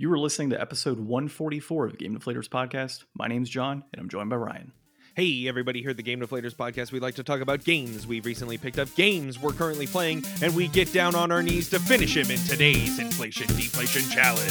[0.00, 3.04] You are listening to episode 144 of the Game Deflators podcast.
[3.14, 4.72] My name's John, and I'm joined by Ryan.
[5.14, 8.24] Hey, everybody, here at the Game Deflators podcast, we like to talk about games we've
[8.24, 11.78] recently picked up, games we're currently playing, and we get down on our knees to
[11.78, 14.50] finish him in today's inflation deflation challenge.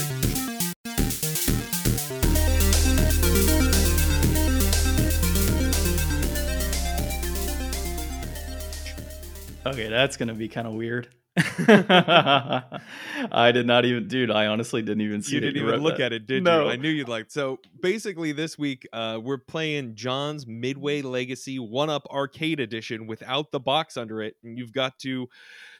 [9.66, 11.08] Okay, that's going to be kind of weird.
[13.32, 14.32] I did not even, dude.
[14.32, 15.36] I honestly didn't even see.
[15.36, 16.08] You didn't even look that.
[16.08, 16.64] at it, did No.
[16.66, 16.70] you?
[16.70, 17.32] I knew you'd like.
[17.32, 23.52] So basically, this week uh, we're playing John's Midway Legacy One Up Arcade Edition without
[23.52, 25.28] the box under it, and you've got to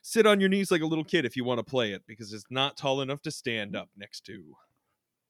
[0.02, 2.32] sit on your knees like a little kid if you want to play it because
[2.34, 4.44] it's not tall enough to stand up next to.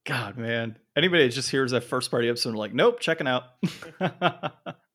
[0.06, 0.78] God, man.
[0.96, 3.44] Anybody that just hears that first party episode, like, nope, checking out.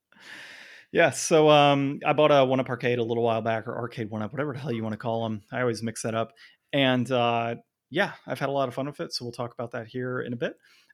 [0.95, 4.09] yeah, so um, I bought a One Up Arcade a little while back, or Arcade
[4.09, 5.41] One Up, whatever the hell you want to call them.
[5.52, 6.31] I always mix that up.
[6.71, 7.55] And uh,
[7.90, 9.12] yeah, I've had a lot of fun with it.
[9.12, 10.54] So we'll talk about that here in a bit.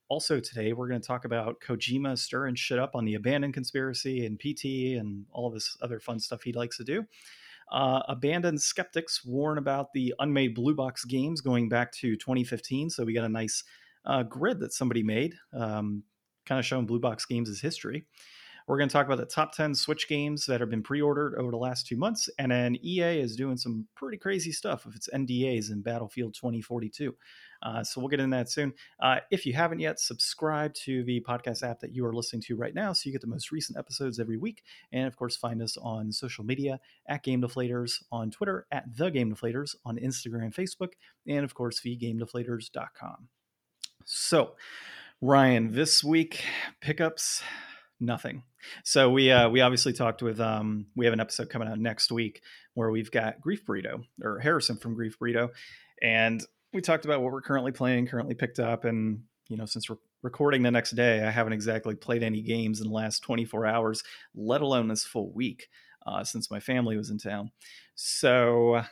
[0.09, 4.25] Also, today we're going to talk about Kojima stirring shit up on the Abandoned Conspiracy
[4.25, 7.05] and PT and all of this other fun stuff he likes to do.
[7.71, 12.89] Uh, abandoned skeptics warn about the unmade blue box games going back to 2015.
[12.89, 13.63] So we got a nice
[14.03, 16.01] uh, grid that somebody made, um,
[16.47, 18.07] kind of showing blue box games' as history.
[18.71, 21.35] We're going to talk about the top 10 Switch games that have been pre ordered
[21.35, 22.29] over the last two months.
[22.39, 27.13] And then EA is doing some pretty crazy stuff with its NDAs in Battlefield 2042.
[27.61, 28.71] Uh, so we'll get into that soon.
[29.01, 32.55] Uh, if you haven't yet, subscribe to the podcast app that you are listening to
[32.55, 34.63] right now so you get the most recent episodes every week.
[34.93, 39.09] And of course, find us on social media at Game Deflators, on Twitter at The
[39.09, 40.93] Game Deflators, on Instagram Facebook,
[41.27, 43.27] and of course, vgamedeflators.com.
[44.05, 44.55] So,
[45.19, 46.45] Ryan, this week
[46.79, 47.43] pickups
[48.01, 48.43] nothing.
[48.83, 52.11] So we uh, we obviously talked with um, we have an episode coming out next
[52.11, 52.41] week
[52.73, 55.49] where we've got Grief Burrito or Harrison from Grief Burrito,
[56.01, 59.89] and we talked about what we're currently playing, currently picked up, and you know since
[59.89, 63.65] we're recording the next day, I haven't exactly played any games in the last 24
[63.65, 64.03] hours,
[64.35, 65.67] let alone this full week
[66.05, 67.51] uh, since my family was in town.
[67.95, 68.83] So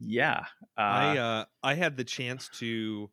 [0.00, 0.44] yeah,
[0.76, 3.10] uh, I uh, I had the chance to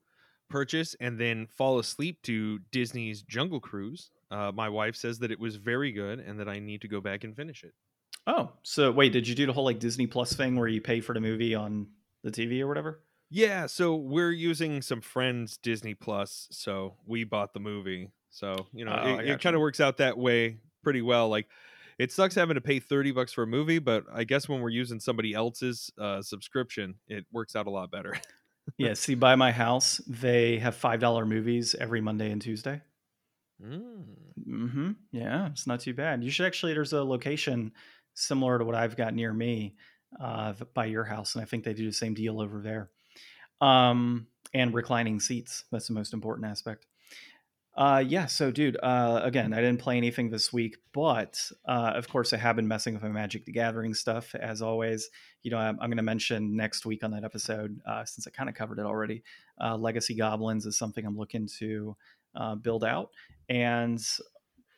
[0.49, 4.11] purchase and then fall asleep to Disney's Jungle Cruise.
[4.31, 7.01] Uh, my wife says that it was very good and that I need to go
[7.01, 7.73] back and finish it.
[8.27, 11.01] oh so wait, did you do the whole like Disney Plus thing where you pay
[11.01, 11.87] for the movie on
[12.23, 13.01] the TV or whatever?
[13.29, 18.11] Yeah, so we're using some friends Disney Plus, so we bought the movie.
[18.29, 21.29] So you know, Oh, it, it kind of works out that way pretty well.
[21.29, 21.47] Like,
[21.97, 24.69] it sucks having to pay thirty bucks for a movie, but I guess when we're
[24.69, 28.15] using somebody else's uh, subscription, it works out a lot better.
[28.77, 32.81] yeah, see, by my house, they have five dollar movies every Monday and Tuesday.
[33.63, 34.03] Mm.
[34.45, 36.23] hmm Yeah, it's not too bad.
[36.23, 36.73] You should actually.
[36.73, 37.71] There's a location
[38.13, 39.75] similar to what I've got near me
[40.19, 42.89] uh, by your house, and I think they do the same deal over there.
[43.61, 45.63] Um, and reclining seats.
[45.71, 46.85] That's the most important aspect.
[47.75, 48.25] Uh, yeah.
[48.25, 48.77] So, dude.
[48.83, 52.67] Uh, again, I didn't play anything this week, but uh, of course, I have been
[52.67, 55.09] messing with my Magic the Gathering stuff as always.
[55.43, 58.31] You know, I'm, I'm going to mention next week on that episode uh, since I
[58.31, 59.23] kind of covered it already.
[59.59, 61.95] Uh, Legacy Goblins is something I'm looking to
[62.35, 63.09] uh, build out,
[63.49, 64.01] and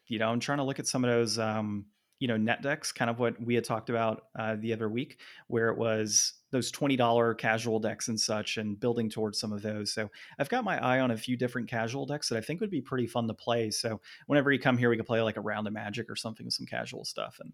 [0.08, 1.86] you know, I'm trying to look at some of those, um,
[2.20, 5.20] you know, net decks, kind of what we had talked about uh, the other week,
[5.48, 9.92] where it was those $20 casual decks and such, and building towards some of those.
[9.92, 10.10] So
[10.40, 12.82] I've got my eye on a few different casual decks that I think would be
[12.82, 13.72] pretty fun to play.
[13.72, 16.46] So whenever you come here, we could play like a round of magic or something
[16.46, 17.40] with some casual stuff.
[17.42, 17.52] And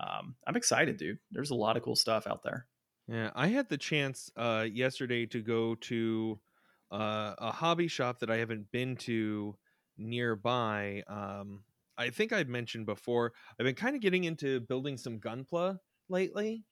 [0.00, 1.18] um, I'm excited, dude.
[1.30, 2.66] There's a lot of cool stuff out there.
[3.08, 6.38] Yeah, I had the chance uh, yesterday to go to
[6.92, 9.56] uh, a hobby shop that I haven't been to
[9.96, 11.02] nearby.
[11.08, 11.64] Um,
[11.96, 13.32] I think I'd mentioned before.
[13.58, 16.64] I've been kind of getting into building some gunpla lately,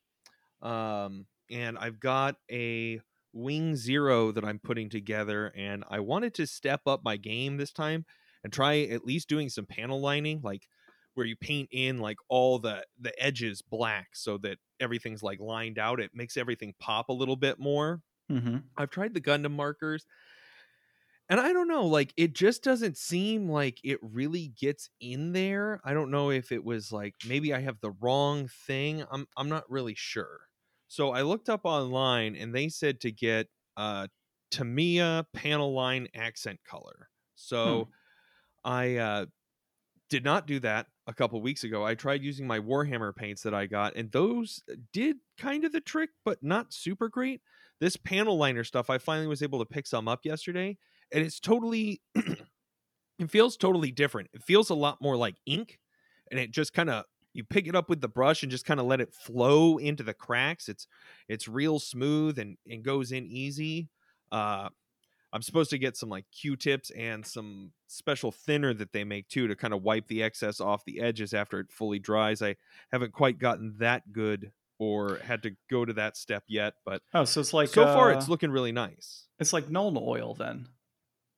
[0.63, 3.01] um, and I've got a
[3.33, 7.73] Wing Zero that I'm putting together, and I wanted to step up my game this
[7.73, 8.05] time
[8.45, 10.67] and try at least doing some panel lining, like
[11.15, 15.79] where you paint in like all the the edges black so that everything's like lined
[15.79, 16.01] out.
[16.01, 18.01] It makes everything pop a little bit more.
[18.31, 18.59] Mm-hmm.
[18.77, 20.07] I've tried the Gundam markers.
[21.29, 25.81] And I don't know, like it just doesn't seem like it really gets in there.
[25.85, 29.05] I don't know if it was like maybe I have the wrong thing.
[29.11, 30.41] I'm I'm not really sure.
[30.89, 33.47] So I looked up online and they said to get
[33.77, 34.09] uh
[34.51, 37.09] Tamiya panel line accent color.
[37.37, 37.91] So
[38.65, 39.27] I uh
[40.11, 41.85] did not do that a couple weeks ago.
[41.85, 44.63] I tried using my Warhammer paints that I got, and those
[44.93, 47.41] did kind of the trick, but not super great.
[47.81, 50.77] This panel liner stuff, I finally was able to pick some up yesterday,
[51.13, 54.29] and it's totally, it feels totally different.
[54.35, 55.79] It feels a lot more like ink,
[56.31, 58.81] and it just kind of you pick it up with the brush and just kind
[58.81, 60.69] of let it flow into the cracks.
[60.69, 60.87] It's
[61.29, 63.89] it's real smooth and and goes in easy.
[64.33, 64.69] Uh,
[65.33, 69.47] I'm supposed to get some like Q-tips and some special thinner that they make too
[69.49, 72.43] to kind of wipe the excess off the edges after it fully dries.
[72.43, 72.57] I
[72.91, 77.25] haven't quite gotten that good or had to go to that step yet, but Oh,
[77.25, 79.27] so it's like so far uh, it's looking really nice.
[79.39, 80.67] it's like Nuln oil then.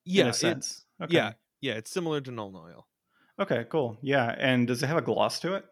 [0.06, 0.84] in Yeah, sense.
[1.02, 1.12] okay.
[1.14, 2.86] yeah, yeah, it's similar to Nuln oil.
[3.40, 3.98] Okay, cool.
[4.02, 5.64] Yeah, and does it have a gloss to it?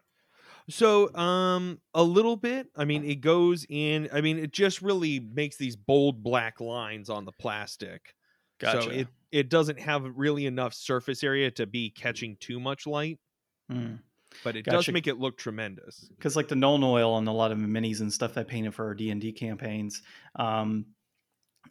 [0.71, 2.69] So, um, a little bit.
[2.77, 4.09] I mean, it goes in.
[4.13, 8.15] I mean, it just really makes these bold black lines on the plastic.
[8.59, 8.83] Gotcha.
[8.83, 13.21] So it it doesn't have really enough surface area to be catching too much light,
[14.43, 16.09] but it does make it look tremendous.
[16.17, 18.87] because like the Nuln oil on a lot of minis and stuff I painted for
[18.87, 20.03] our D and D campaigns,
[20.37, 20.87] um,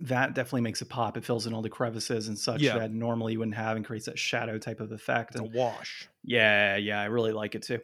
[0.02, 1.18] that definitely makes it pop.
[1.18, 2.78] It fills in all the crevices and such Yeah.
[2.80, 5.32] that normally you wouldn't have, and creates that shadow type of effect.
[5.32, 6.08] It's a wash.
[6.24, 7.80] yeah, yeah, I really like it too.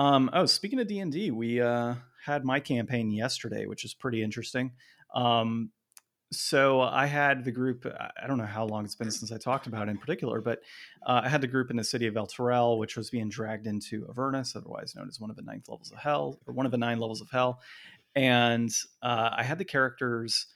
[0.00, 1.94] Um, oh, speaking of D and D, we uh,
[2.24, 4.72] had my campaign yesterday, which is pretty interesting.
[5.14, 5.72] Um,
[6.32, 7.84] so I had the group.
[7.84, 10.60] I don't know how long it's been since I talked about it in particular, but
[11.04, 14.06] uh, I had the group in the city of El which was being dragged into
[14.08, 16.78] Avernus, otherwise known as one of the ninth levels of hell, or one of the
[16.78, 17.60] nine levels of hell.
[18.16, 18.70] And
[19.02, 20.46] uh, I had the characters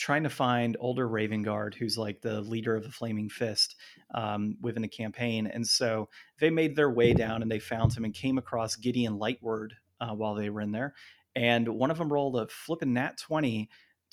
[0.00, 3.76] trying to find Ulder Ravengard, who's like the leader of the Flaming Fist
[4.14, 5.46] um, within the campaign.
[5.46, 6.08] And so
[6.38, 10.14] they made their way down and they found him and came across Gideon Lightward uh,
[10.14, 10.94] while they were in there.
[11.36, 13.68] And one of them rolled a flippin' nat 20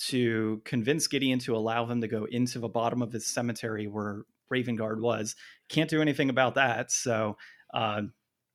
[0.10, 4.24] to convince Gideon to allow them to go into the bottom of his cemetery where
[4.50, 5.38] Raven Guard was.
[5.70, 6.92] Can't do anything about that.
[6.92, 7.38] So,
[7.74, 8.02] uh,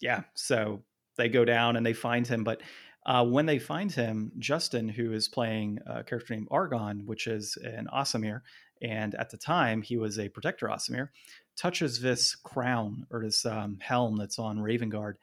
[0.00, 0.84] yeah, so
[1.16, 2.44] they go down and they find him.
[2.44, 2.60] But
[3.04, 7.56] uh, when they find him, Justin, who is playing a character named Argon, which is
[7.62, 8.42] an Aasimar,
[8.80, 11.08] and at the time he was a Protector Aasimar,
[11.56, 15.14] touches this crown or this um, helm that's on Ravengard.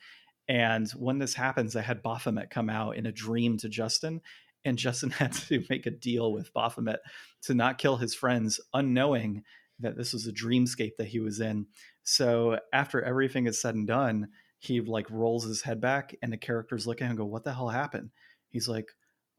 [0.48, 4.22] And when this happens, I had Baphomet come out in a dream to Justin,
[4.66, 7.00] and Justin had to make a deal with Baphomet
[7.44, 9.44] to not kill his friends, unknowing
[9.80, 11.66] that this was a dreamscape that he was in.
[12.04, 14.28] So after everything is said and done,
[14.60, 17.44] he like rolls his head back, and the characters look at him and go, "What
[17.44, 18.12] the hell happened?"
[18.50, 18.90] He's like,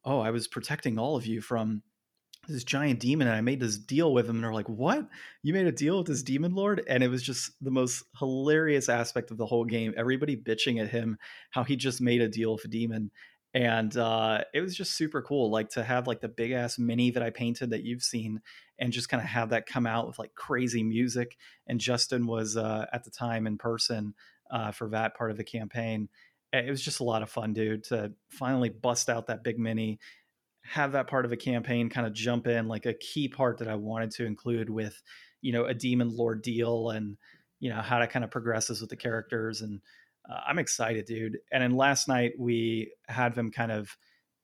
[0.05, 1.83] "Oh, I was protecting all of you from."
[2.49, 5.07] This giant demon, and I made this deal with him, and they're like, "What?
[5.43, 8.89] You made a deal with this demon lord?" And it was just the most hilarious
[8.89, 9.93] aspect of the whole game.
[9.95, 11.19] Everybody bitching at him
[11.51, 13.11] how he just made a deal with a demon,
[13.53, 17.11] and uh, it was just super cool like to have like the big ass mini
[17.11, 18.41] that i painted that you've seen
[18.79, 21.37] and just kind of have that come out with like crazy music
[21.67, 24.15] and justin was uh, at the time in person
[24.51, 26.09] uh, for that part of the campaign
[26.53, 29.99] it was just a lot of fun dude to finally bust out that big mini
[30.63, 33.69] have that part of a campaign kind of jump in like a key part that
[33.69, 35.01] i wanted to include with
[35.41, 37.17] you know a demon lord deal and
[37.61, 39.81] you know how to kind of progresses with the characters and
[40.29, 41.39] uh, I'm excited, dude.
[41.53, 43.97] And then last night we had them kind of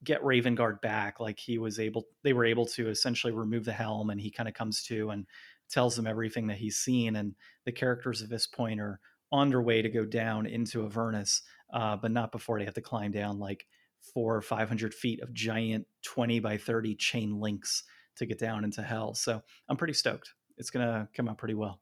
[0.02, 1.20] get Ravengard back.
[1.20, 4.48] Like he was able, they were able to essentially remove the helm, and he kind
[4.48, 5.26] of comes to and
[5.68, 7.16] tells them everything that he's seen.
[7.16, 9.00] And the characters at this point are
[9.32, 11.42] on their way to go down into Avernus,
[11.72, 13.66] uh, but not before they have to climb down like
[14.14, 17.82] four or five hundred feet of giant twenty by thirty chain links
[18.16, 19.14] to get down into hell.
[19.14, 20.32] So I'm pretty stoked.
[20.56, 21.80] It's gonna come out pretty well.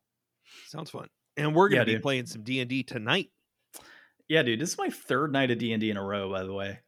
[0.67, 1.09] Sounds fun.
[1.37, 2.03] And we're gonna Yeah, be dude.
[2.03, 3.31] playing some D and D tonight.
[4.29, 6.31] Yeah, dude, this is my third night of D and D in a row.
[6.31, 6.79] By the way,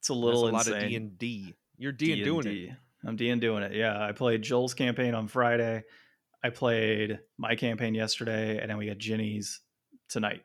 [0.00, 0.72] it's a little That's a insane.
[0.74, 1.54] lot of D and D.
[1.78, 2.50] You're D and doing it.
[2.50, 2.72] D&D.
[3.04, 3.72] I'm D and doing it.
[3.72, 5.84] Yeah, I played Joel's campaign on Friday.
[6.44, 9.60] I played my campaign yesterday, and then we got Ginny's
[10.08, 10.42] tonight.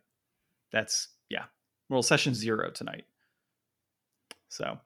[0.72, 1.46] That's yeah.
[1.90, 3.06] Well, session zero tonight.
[4.50, 4.78] So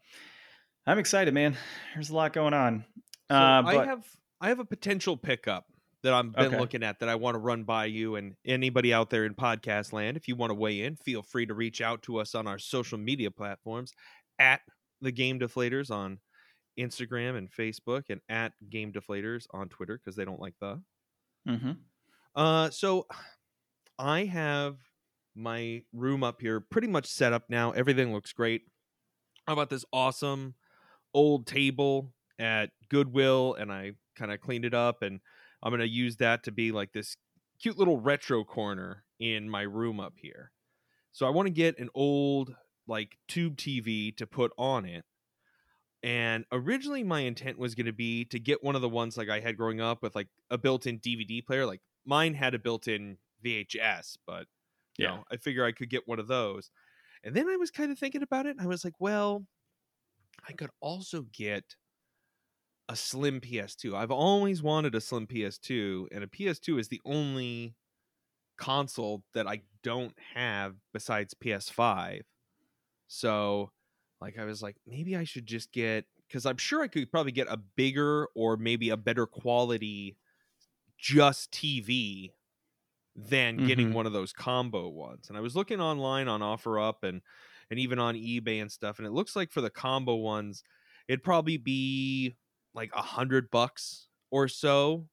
[0.87, 1.57] I'm excited, man.
[1.93, 2.85] There's a lot going on.
[3.31, 4.05] So uh, I have
[4.39, 5.65] I have a potential pickup
[6.03, 6.59] that I've been Okay.
[6.59, 9.93] looking at that I want to run by you and anybody out there in podcast
[9.93, 10.17] land.
[10.17, 12.57] If you want to weigh in, feel free to reach out to us on our
[12.57, 13.93] social media platforms
[14.39, 14.61] at
[15.01, 16.19] the Game Deflators on
[16.79, 20.81] Instagram and Facebook, and at Game Deflators on Twitter because they don't like the.
[21.47, 21.79] Mhm.
[22.35, 23.07] Uh, so
[23.99, 24.77] I have
[25.35, 27.71] my room up here pretty much set up now.
[27.71, 28.63] Everything looks great.
[29.47, 30.55] How about this awesome
[31.13, 33.55] old table at Goodwill?
[33.55, 35.21] And I kind of cleaned it up, and
[35.63, 37.17] I'm gonna use that to be like this
[37.61, 40.51] cute little retro corner in my room up here.
[41.13, 42.55] So I want to get an old
[42.87, 45.05] like tube TV to put on it.
[46.03, 49.29] And originally my intent was going to be to get one of the ones like
[49.29, 51.65] I had growing up with like a built-in DVD player.
[51.65, 54.47] Like mine had a built-in VHS, but
[54.97, 55.17] you Yeah.
[55.17, 56.71] know, I figure I could get one of those.
[57.23, 58.51] And then I was kind of thinking about it.
[58.51, 59.45] And I was like, well,
[60.47, 61.75] I could also get
[62.89, 63.95] a slim PS2.
[63.95, 67.75] I've always wanted a slim PS2, and a PS2 is the only
[68.57, 72.23] console that I don't have besides PS5.
[73.07, 73.71] So,
[74.21, 77.31] like, I was like, maybe I should just get because I'm sure I could probably
[77.33, 80.17] get a bigger or maybe a better quality
[80.97, 82.33] just TV
[83.15, 83.93] than getting Mhm.
[83.93, 85.29] one of those combo ones.
[85.29, 87.21] And I was looking online on OfferUp and
[87.69, 90.63] and even on eBay and stuff, and it looks like for the combo ones,
[91.07, 92.37] it'd probably be
[92.73, 95.09] like a hundred bucks or so,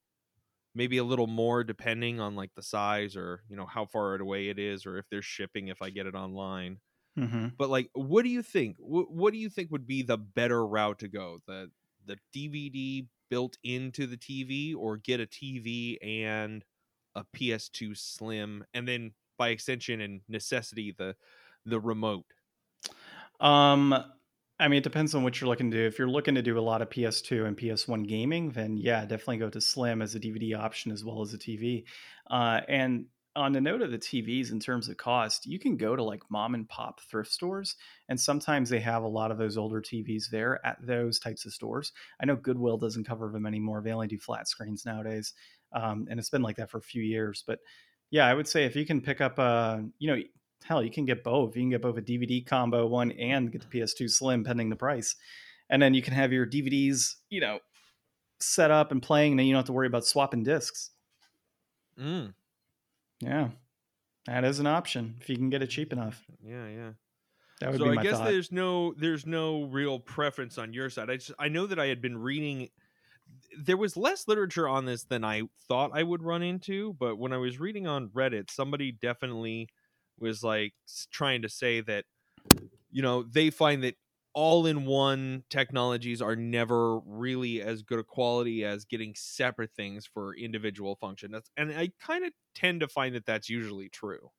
[0.74, 4.48] maybe a little more depending on like the size or you know how far away
[4.48, 6.80] it is or if there's shipping if I get it online.
[7.18, 8.76] Hmm But like, what do you think?
[8.78, 11.40] What, what do you think would be the better route to go?
[11.46, 11.70] The
[12.04, 16.64] the DVD built into the TV, or get a TV and
[17.14, 21.16] a PS2 Slim, and then by extension and necessity the
[21.64, 22.26] the remote.
[23.40, 23.92] Um,
[24.60, 25.87] I mean, it depends on what you're looking to do.
[25.87, 29.38] If you're looking to do a lot of PS2 and PS1 gaming, then yeah, definitely
[29.38, 31.87] go to Slim as a DVD option as well as a TV.
[32.28, 33.06] Uh, and
[33.38, 36.23] on the note of the TVs in terms of cost, you can go to like
[36.28, 37.76] mom and pop thrift stores,
[38.09, 41.52] and sometimes they have a lot of those older TVs there at those types of
[41.52, 41.92] stores.
[42.21, 45.35] I know Goodwill doesn't cover them anymore; they only do flat screens nowadays,
[45.73, 47.45] um, and it's been like that for a few years.
[47.47, 47.61] But
[48.11, 50.21] yeah, I would say if you can pick up a, you know,
[50.64, 51.54] hell, you can get both.
[51.54, 54.76] You can get both a DVD combo one and get the PS2 Slim, pending the
[54.76, 55.14] price,
[55.71, 57.61] and then you can have your DVDs, you know,
[58.40, 60.90] set up and playing, and then you don't have to worry about swapping discs.
[62.00, 62.33] Mm,
[63.20, 63.48] Yeah,
[64.26, 66.25] that is an option if you can get it cheap enough.
[66.42, 66.90] yeah, yeah.
[67.60, 68.28] That would so be I my guess thought.
[68.28, 71.10] there's no there's no real preference on your side.
[71.10, 72.68] I just I know that I had been reading
[73.58, 77.32] there was less literature on this than I thought I would run into, but when
[77.32, 79.68] I was reading on Reddit, somebody definitely
[80.18, 80.72] was like
[81.10, 82.04] trying to say that
[82.90, 83.96] you know, they find that
[84.38, 90.95] all-in-one technologies are never really as good a quality as getting separate things for individual
[90.95, 91.33] function.
[91.33, 94.30] That's and I kind of tend to find that that's usually true.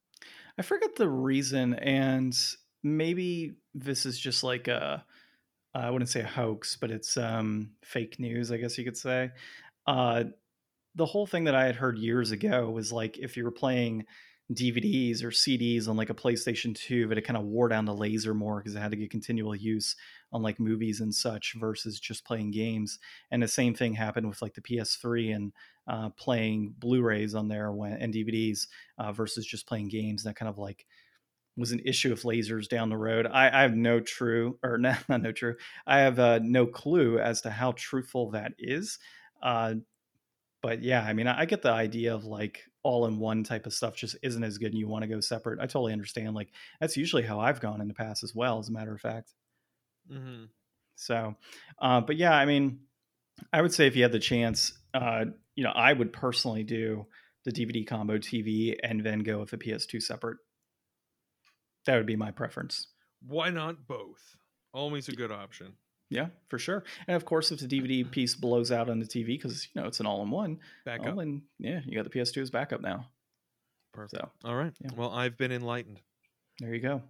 [0.56, 2.34] I forget the reason, and
[2.82, 5.04] maybe this is just like a
[5.74, 9.32] I wouldn't say a hoax, but it's um, fake news, I guess you could say.
[9.86, 10.24] Uh,
[10.94, 14.06] the whole thing that I had heard years ago was like if you were playing
[14.52, 17.94] DVDs or CDs on like a PlayStation 2, but it kind of wore down the
[17.94, 19.94] laser more because it had to get continual use
[20.32, 22.98] on like movies and such versus just playing games.
[23.30, 25.52] And the same thing happened with like the PS3 and
[25.86, 28.66] uh, playing Blu-rays on there when, and DVDs
[28.98, 30.24] uh, versus just playing games.
[30.24, 30.84] That kind of like
[31.56, 33.26] was an issue with lasers down the road.
[33.26, 35.54] I, I have no true or no, not no true.
[35.86, 38.98] I have uh, no clue as to how truthful that is.
[39.40, 39.74] Uh,
[40.60, 43.66] but yeah, I mean, I, I get the idea of like all in one type
[43.66, 45.58] of stuff just isn't as good and you want to go separate.
[45.60, 46.34] I totally understand.
[46.34, 46.48] Like
[46.80, 49.32] that's usually how I've gone in the past as well, as a matter of fact.
[50.10, 50.44] Mm-hmm.
[50.96, 51.34] So,
[51.80, 52.80] uh, but yeah, I mean,
[53.52, 57.06] I would say if you had the chance, uh, you know, I would personally do
[57.44, 60.38] the DVD combo TV and then go with the PS2 separate.
[61.86, 62.88] That would be my preference.
[63.26, 64.36] Why not both?
[64.72, 65.74] Always a good option.
[66.10, 66.82] Yeah, for sure.
[67.06, 69.86] And of course, if the DVD piece blows out on the TV because you know
[69.86, 73.06] it's an all-in-one, backup, well, then yeah, you got the PS2 as backup now.
[73.92, 74.22] Perfect.
[74.22, 74.72] So All right.
[74.80, 74.90] yeah.
[74.96, 76.00] Well, I've been enlightened.
[76.58, 77.02] there you go.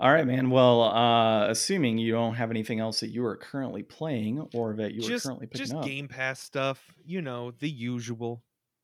[0.00, 0.50] All right, man.
[0.50, 4.92] Well, uh, assuming you don't have anything else that you are currently playing or that
[4.92, 8.42] you are just currently picking just up, just Game Pass stuff, you know, the usual.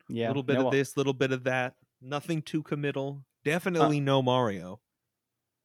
[0.08, 1.74] yeah, A little bit no, of this, little bit of that.
[2.00, 3.22] Nothing too committal.
[3.44, 4.80] Definitely no Mario.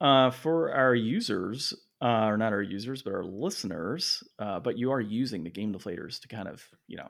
[0.01, 4.91] Uh, for our users, uh, or not our users, but our listeners, uh, but you
[4.91, 7.09] are using the game deflators to kind of, you know,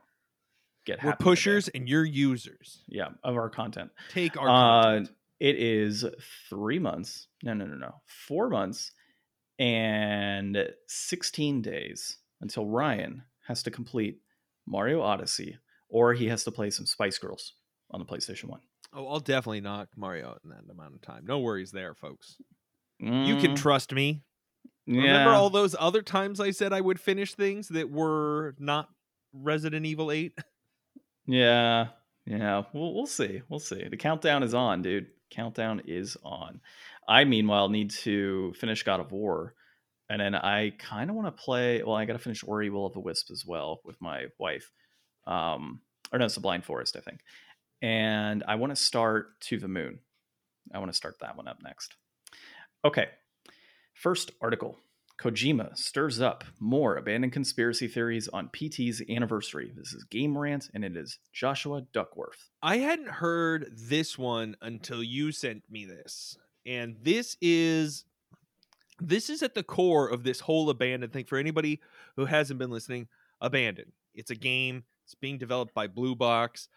[0.86, 1.24] get We're happy with it.
[1.32, 2.84] pushers and you're users.
[2.88, 3.92] yeah, of our content.
[4.10, 5.12] Take our Uh, content.
[5.40, 6.06] it is
[6.50, 7.28] three months.
[7.44, 7.96] No, no, no, no,
[8.28, 8.92] four months
[9.60, 14.22] and sixteen days until Ryan has to complete
[14.66, 15.58] Mario Odyssey,
[15.90, 17.54] or he has to play some Spice Girls
[17.92, 18.62] on the PlayStation One.
[18.94, 21.26] Oh, I'll definitely knock Mario out in that amount of time.
[21.26, 22.38] No worries there, folks.
[23.00, 24.24] You can Mm, trust me.
[24.90, 25.02] Yeah.
[25.02, 28.90] Remember all those other times I said I would finish things that were not
[29.34, 30.38] Resident Evil 8?
[31.28, 31.90] Yeah,
[32.26, 32.64] yeah.
[32.74, 33.44] We'll we'll see.
[33.50, 33.88] We'll see.
[33.88, 35.08] The countdown is on, dude.
[35.30, 36.60] Countdown is on.
[37.08, 39.54] I meanwhile need to finish God of War,
[40.10, 41.84] and then I kind of want to play.
[41.84, 44.72] Well, I got to finish Ori Will of the Wisp as well with my wife.
[45.28, 45.82] Um,
[46.12, 47.20] or no, it's the Blind Forest, I think.
[47.84, 50.00] And I want to start To the Moon.
[50.74, 51.96] I want to start that one up next.
[52.84, 53.08] Okay.
[54.00, 54.78] First article.
[55.22, 59.74] Kojima stirs up more abandoned conspiracy theories on PT's anniversary.
[59.76, 62.50] This is Game Rant, and it is Joshua Duckworth.
[62.64, 66.38] I hadn't heard this one until you sent me this.
[66.66, 68.06] And this is
[69.02, 71.82] this is at the core of this whole abandoned thing for anybody
[72.16, 73.10] who hasn't been listening.
[73.42, 73.92] Abandoned.
[74.16, 74.86] It's a game.
[75.04, 76.70] It's being developed by Blue Box.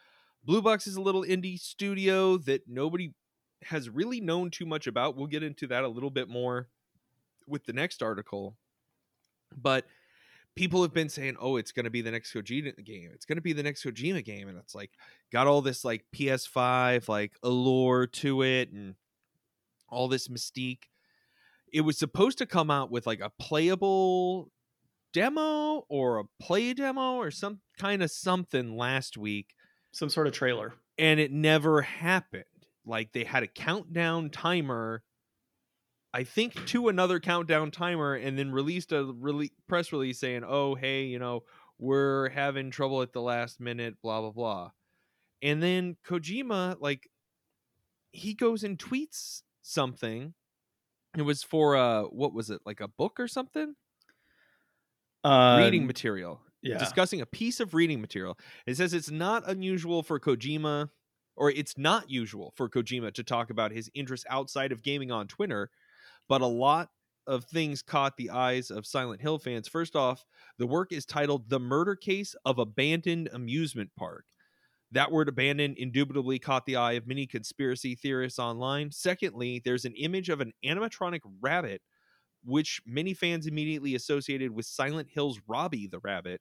[0.43, 3.15] Blue Box is a little indie studio that nobody
[3.63, 5.17] has really known too much about.
[5.17, 6.67] We'll get into that a little bit more
[7.47, 8.57] with the next article.
[9.55, 9.87] But
[10.57, 13.11] people have been saying, "Oh, it's going to be the next Kojima game.
[13.15, 14.91] It's going to be the next Kojima game," and it's like
[15.33, 18.95] got all this like PS5 like allure to it and
[19.89, 20.85] all this mystique.
[21.73, 24.51] It was supposed to come out with like a playable
[25.13, 29.55] demo or a play demo or some kind of something last week,
[29.93, 32.45] some sort of trailer, and it never happened.
[32.85, 35.03] Like they had a countdown timer
[36.15, 40.75] I think to another countdown timer and then released a rele- press release saying, "Oh,
[40.75, 41.45] hey, you know,
[41.79, 44.71] we're having trouble at the last minute, blah blah blah."
[45.41, 47.09] And then Kojima like
[48.13, 50.35] he goes and tweets something.
[51.17, 52.61] It was for uh what was it?
[52.67, 53.75] Like a book or something?
[55.25, 56.41] Uh reading material.
[56.63, 56.79] Yeah.
[56.79, 58.39] Discussing a piece of reading material.
[58.67, 60.91] It says it's not unusual for Kojima
[61.37, 65.27] or it's not usual for Kojima to talk about his interests outside of gaming on
[65.27, 65.71] Twitter
[66.29, 66.89] but a lot
[67.27, 69.69] of things caught the eyes of Silent Hill fans.
[69.69, 70.25] First off,
[70.59, 74.25] the work is titled The Murder Case of Abandoned Amusement Park.
[74.91, 78.91] That word abandoned indubitably caught the eye of many conspiracy theorists online.
[78.91, 81.81] Secondly, there's an image of an animatronic rabbit,
[82.45, 86.41] which many fans immediately associated with Silent Hill's Robbie the Rabbit.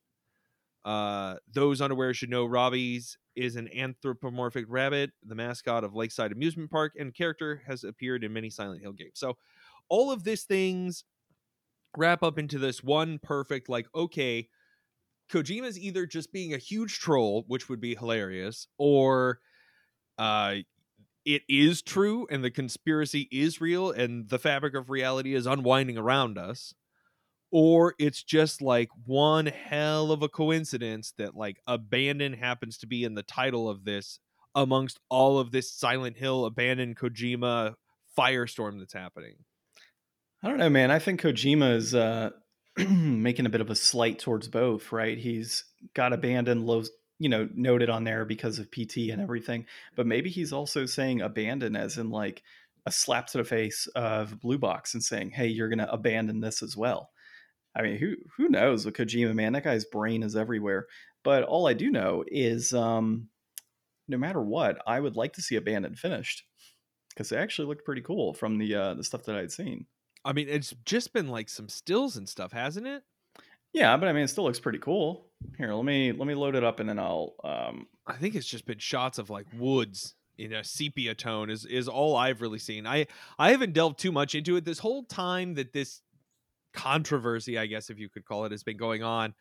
[0.83, 6.71] Uh, those unaware should know Robbie's is an anthropomorphic rabbit, the mascot of Lakeside Amusement
[6.71, 9.13] Park, and character has appeared in many Silent Hill games.
[9.13, 9.37] So
[9.91, 11.03] all of these things
[11.97, 14.47] wrap up into this one perfect like okay
[15.29, 19.39] kojima's either just being a huge troll which would be hilarious or
[20.17, 20.55] uh
[21.25, 25.97] it is true and the conspiracy is real and the fabric of reality is unwinding
[25.97, 26.73] around us
[27.51, 33.03] or it's just like one hell of a coincidence that like abandon happens to be
[33.03, 34.19] in the title of this
[34.55, 37.73] amongst all of this silent hill abandoned kojima
[38.17, 39.35] firestorm that's happening
[40.43, 40.91] I don't know, man.
[40.91, 42.31] I think Kojima is uh,
[42.77, 45.17] making a bit of a slight towards both, right?
[45.17, 46.83] He's got abandoned low,
[47.19, 51.21] you know, noted on there because of PT and everything, but maybe he's also saying
[51.21, 52.41] abandon as in like
[52.87, 56.39] a slap to the face of Blue Box and saying, "Hey, you're going to abandon
[56.41, 57.11] this as well."
[57.75, 59.53] I mean, who who knows with Kojima, man?
[59.53, 60.87] That guy's brain is everywhere.
[61.23, 63.29] But all I do know is, um,
[64.07, 66.43] no matter what, I would like to see Abandon finished
[67.09, 69.85] because it actually looked pretty cool from the uh, the stuff that I'd seen.
[70.23, 73.03] I mean, it's just been like some stills and stuff, hasn't it?
[73.73, 75.27] Yeah, but I mean, it still looks pretty cool.
[75.57, 77.35] Here, let me let me load it up, and then I'll.
[77.43, 81.65] um I think it's just been shots of like woods in a sepia tone is
[81.65, 82.85] is all I've really seen.
[82.85, 83.07] I
[83.39, 86.01] I haven't delved too much into it this whole time that this
[86.73, 89.33] controversy, I guess if you could call it, has been going on.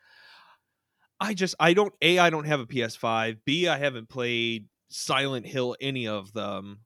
[1.19, 3.39] I just I don't a I don't have a PS5.
[3.45, 6.81] B I haven't played Silent Hill any of them.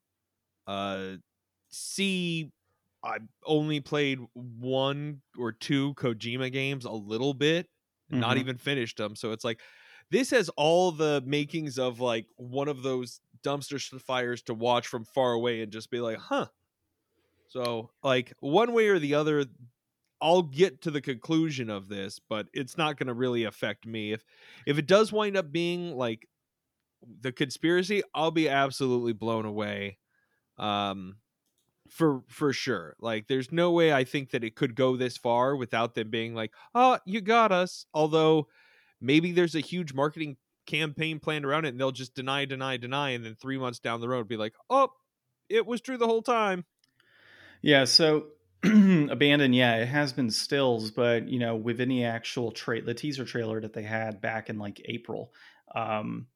[0.67, 1.17] Uh,
[1.71, 2.51] C
[3.05, 7.67] I only played one or two Kojima games a little bit,
[8.11, 8.21] mm-hmm.
[8.21, 9.15] not even finished them.
[9.15, 9.61] So it's like
[10.11, 15.05] this has all the makings of like one of those dumpster fires to watch from
[15.05, 16.47] far away and just be like, huh.
[17.49, 19.45] So like one way or the other,
[20.21, 24.13] I'll get to the conclusion of this, but it's not going to really affect me.
[24.13, 24.25] If
[24.67, 26.27] if it does wind up being like
[27.21, 29.99] the conspiracy, I'll be absolutely blown away.
[30.59, 31.17] Um
[31.89, 32.97] for for sure.
[32.99, 36.35] Like there's no way I think that it could go this far without them being
[36.35, 38.49] like, "Oh, you got us." Although
[39.01, 43.11] maybe there's a huge marketing campaign planned around it and they'll just deny deny deny
[43.11, 44.91] and then 3 months down the road be like, "Oh,
[45.49, 46.65] it was true the whole time."
[47.63, 48.31] Yeah, so
[48.65, 53.27] abandon yeah it has been stills but you know with any actual trait the teaser
[53.27, 55.35] trailer that they had back in like april
[55.75, 56.27] um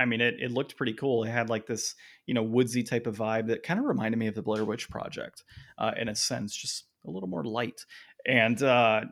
[0.00, 1.24] I mean, it, it looked pretty cool.
[1.24, 1.94] It had like this,
[2.26, 4.88] you know, woodsy type of vibe that kind of reminded me of the Blair Witch
[4.88, 5.44] Project,
[5.76, 7.84] uh, in a sense, just a little more light.
[8.26, 9.02] And uh,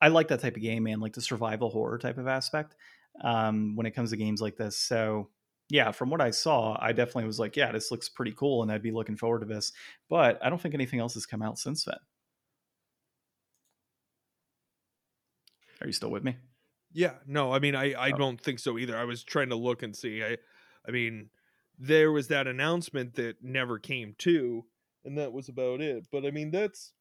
[0.00, 2.76] I like that type of game, man, like the survival horror type of aspect
[3.22, 4.78] um, when it comes to games like this.
[4.78, 5.28] So,
[5.68, 8.72] yeah, from what I saw, I definitely was like, yeah, this looks pretty cool, and
[8.72, 9.72] I'd be looking forward to this.
[10.08, 11.98] But I don't think anything else has come out since then.
[15.82, 16.36] Are you still with me?
[16.92, 18.16] Yeah, no, I mean, I I oh.
[18.16, 18.96] don't think so either.
[18.96, 20.22] I was trying to look and see.
[20.22, 20.36] I,
[20.86, 21.30] I mean,
[21.78, 24.64] there was that announcement that never came to,
[25.04, 26.06] and that was about it.
[26.10, 26.92] But I mean, that's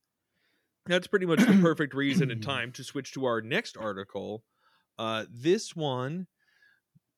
[0.85, 4.43] that's pretty much the perfect reason and time to switch to our next article.
[4.99, 6.27] Uh, this one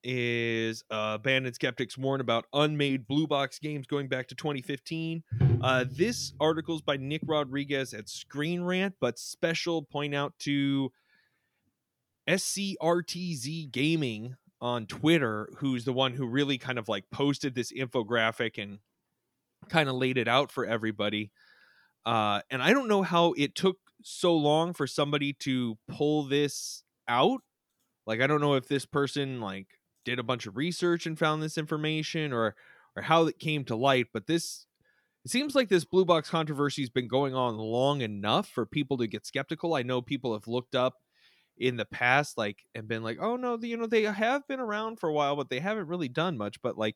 [0.03, 5.23] is uh, Abandoned Skeptics warn about unmade blue box games going back to 2015.
[5.61, 10.91] Uh, this article is by Nick Rodriguez at Screen Rant, but special point out to
[12.29, 18.61] SCRTZ Gaming on Twitter, who's the one who really kind of like posted this infographic
[18.61, 18.79] and
[19.69, 21.31] kind of laid it out for everybody.
[22.05, 26.83] Uh, and I don't know how it took so long for somebody to pull this
[27.07, 27.41] out.
[28.05, 29.67] Like I don't know if this person like
[30.05, 32.55] did a bunch of research and found this information or
[32.95, 34.65] or how it came to light, but this
[35.25, 38.97] it seems like this blue box controversy has been going on long enough for people
[38.97, 39.73] to get skeptical.
[39.73, 40.95] I know people have looked up
[41.59, 44.99] in the past like and been like, "Oh no, you know they have been around
[44.99, 46.95] for a while, but they haven't really done much." But like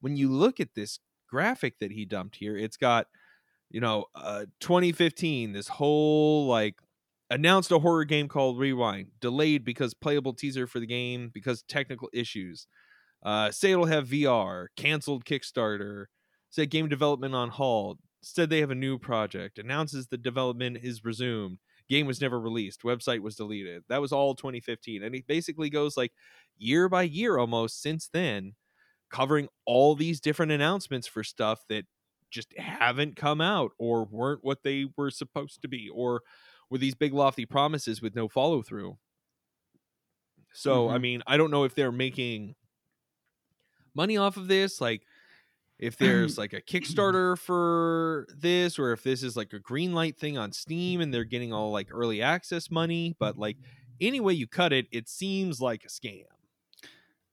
[0.00, 3.06] when you look at this graphic that he dumped here, it's got
[3.70, 6.76] you know, uh 2015 this whole like
[7.30, 12.08] announced a horror game called Rewind, delayed because playable teaser for the game because technical
[12.12, 12.66] issues.
[13.22, 16.06] Uh, say it'll have VR, canceled Kickstarter,
[16.50, 21.04] said game development on hold, said they have a new project, announces the development is
[21.04, 21.58] resumed.
[21.88, 23.84] Game was never released, website was deleted.
[23.88, 25.02] That was all 2015.
[25.02, 26.12] And he basically goes like
[26.56, 28.54] year by year almost since then,
[29.10, 31.84] covering all these different announcements for stuff that
[32.30, 36.22] just haven't come out or weren't what they were supposed to be or
[36.70, 38.98] were these big lofty promises with no follow through.
[40.52, 40.94] So, mm-hmm.
[40.94, 42.54] I mean, I don't know if they're making
[43.94, 45.02] money off of this, like
[45.78, 50.18] if there's like a Kickstarter for this, or if this is like a green light
[50.18, 53.16] thing on Steam and they're getting all like early access money.
[53.18, 53.56] But like
[54.00, 56.24] any way you cut it, it seems like a scam.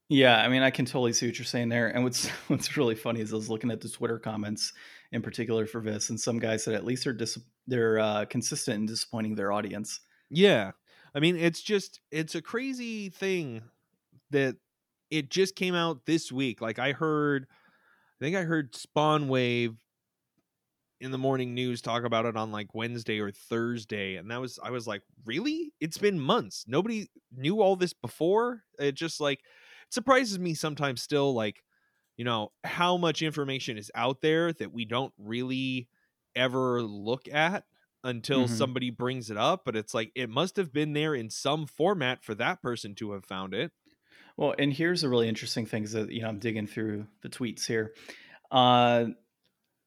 [0.08, 1.88] Yeah, I mean, I can totally see what you're saying there.
[1.88, 4.72] And what's what's really funny is I was looking at the Twitter comments
[5.12, 8.80] in particular for this, and some guys said at least they're dis- they're uh, consistent
[8.80, 10.00] in disappointing their audience.
[10.30, 10.72] Yeah,
[11.14, 13.62] I mean, it's just it's a crazy thing
[14.30, 14.56] that
[15.10, 16.60] it just came out this week.
[16.60, 17.46] Like I heard,
[18.20, 19.76] I think I heard Spawn Wave
[21.00, 24.58] in the morning news talk about it on like Wednesday or Thursday, and that was
[24.62, 25.72] I was like, really?
[25.80, 26.64] It's been months.
[26.66, 28.62] Nobody knew all this before.
[28.78, 31.62] It just like it surprises me sometimes still like
[32.16, 35.88] you know how much information is out there that we don't really
[36.34, 37.64] ever look at
[38.04, 38.54] until mm-hmm.
[38.54, 42.22] somebody brings it up but it's like it must have been there in some format
[42.22, 43.72] for that person to have found it
[44.36, 47.28] well and here's a really interesting thing is that you know i'm digging through the
[47.28, 47.92] tweets here
[48.50, 49.06] uh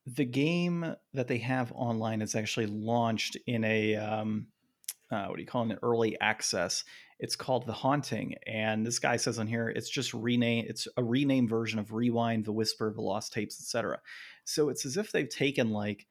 [0.06, 4.48] the game that they have online is actually launched in a um
[5.12, 6.84] uh, what do you call it, an early access.
[7.20, 10.66] It's called The Haunting, and this guy says on here it's just rename.
[10.68, 14.00] It's a renamed version of Rewind, The Whisper, The Lost Tapes, etc.
[14.46, 16.06] So it's as if they've taken like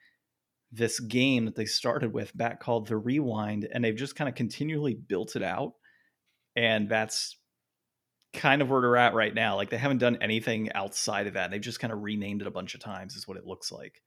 [0.71, 4.35] this game that they started with back called The Rewind, and they've just kind of
[4.35, 5.75] continually built it out,
[6.57, 7.38] and that's
[8.33, 9.57] kind of where they're at right now.
[9.57, 11.51] Like they haven't done anything outside of that.
[11.51, 14.03] They've just kind of renamed it a bunch of times, is what it looks like.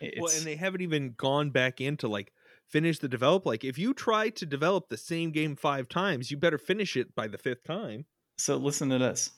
[0.00, 2.32] It's, well, and they haven't even gone back into like
[2.68, 3.46] finish the develop.
[3.46, 7.14] Like if you try to develop the same game five times, you better finish it
[7.14, 8.04] by the fifth time.
[8.38, 9.30] So listen to this.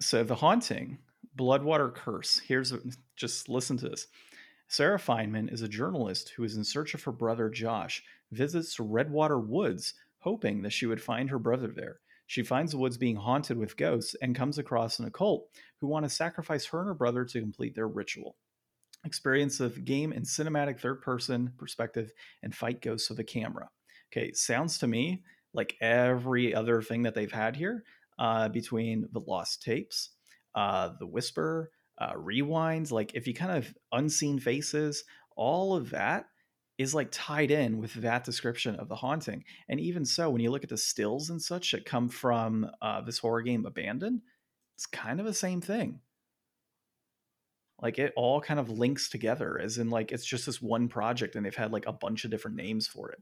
[0.00, 0.98] So the haunting,
[1.36, 2.40] Bloodwater Curse.
[2.40, 2.72] Here's
[3.16, 4.08] just listen to this.
[4.68, 9.38] Sarah Fineman is a journalist who is in search of her brother Josh, visits Redwater
[9.38, 12.00] Woods, hoping that she would find her brother there.
[12.32, 15.50] She finds the woods being haunted with ghosts and comes across an occult
[15.82, 18.36] who want to sacrifice her and her brother to complete their ritual
[19.04, 22.10] experience of game and cinematic third person perspective
[22.42, 23.68] and fight ghosts with a camera.
[24.10, 27.84] Okay, sounds to me like every other thing that they've had here
[28.18, 30.08] uh, between the lost tapes,
[30.54, 32.90] uh, the whisper, uh, rewinds.
[32.90, 35.04] Like if you kind of unseen faces,
[35.36, 36.24] all of that
[36.82, 39.44] is like tied in with that description of the haunting.
[39.68, 43.00] And even so, when you look at the stills and such that come from uh,
[43.00, 44.20] this horror game, Abandoned,
[44.76, 46.00] it's kind of the same thing.
[47.80, 51.34] Like it all kind of links together as in like it's just this one project
[51.34, 53.20] and they've had like a bunch of different names for it.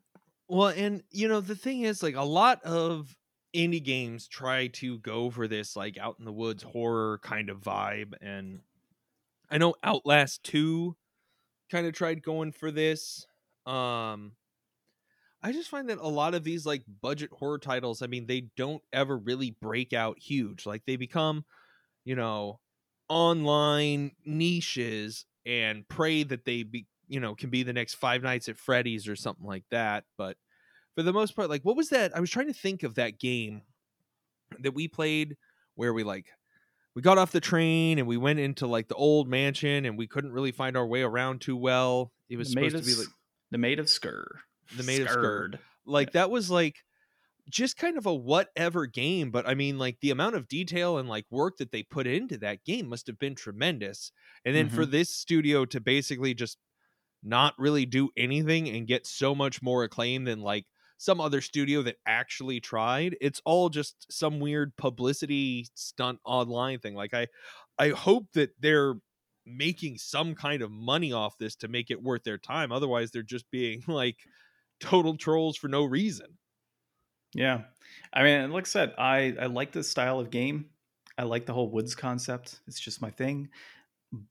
[0.49, 3.16] Well and you know the thing is like a lot of
[3.55, 7.59] indie games try to go for this like out in the woods horror kind of
[7.59, 8.61] vibe and
[9.51, 10.94] i know outlast 2
[11.70, 13.27] kind of tried going for this
[13.66, 14.33] um
[15.42, 18.42] i just find that a lot of these like budget horror titles i mean they
[18.57, 21.44] don't ever really break out huge like they become
[22.05, 22.59] you know
[23.09, 28.49] online niches and pray that they be you know can be the next five nights
[28.49, 30.37] at freddy's or something like that but
[30.94, 33.18] for the most part like what was that i was trying to think of that
[33.18, 33.62] game
[34.59, 35.37] that we played
[35.75, 36.27] where we like
[36.94, 40.07] we got off the train and we went into like the old mansion and we
[40.07, 42.12] couldn't really find our way around too well.
[42.29, 43.07] It was supposed to be like
[43.50, 44.40] the maid of Sker
[44.76, 45.58] the maid of Skurd.
[45.84, 46.76] like that was like
[47.48, 51.08] just kind of a whatever game but i mean like the amount of detail and
[51.08, 54.12] like work that they put into that game must have been tremendous.
[54.44, 54.76] And then mm-hmm.
[54.76, 56.58] for this studio to basically just
[57.22, 60.64] not really do anything and get so much more acclaim than like
[60.96, 66.94] some other studio that actually tried it's all just some weird publicity stunt online thing.
[66.94, 67.26] Like i
[67.78, 68.94] i hope that they're
[69.46, 73.22] making some kind of money off this to make it worth their time otherwise they're
[73.22, 74.18] just being like
[74.81, 76.38] total trolls for no reason
[77.35, 77.64] Yeah,
[78.12, 80.70] I mean, like I said, I I like this style of game.
[81.16, 82.61] I like the whole woods concept.
[82.66, 83.50] It's just my thing.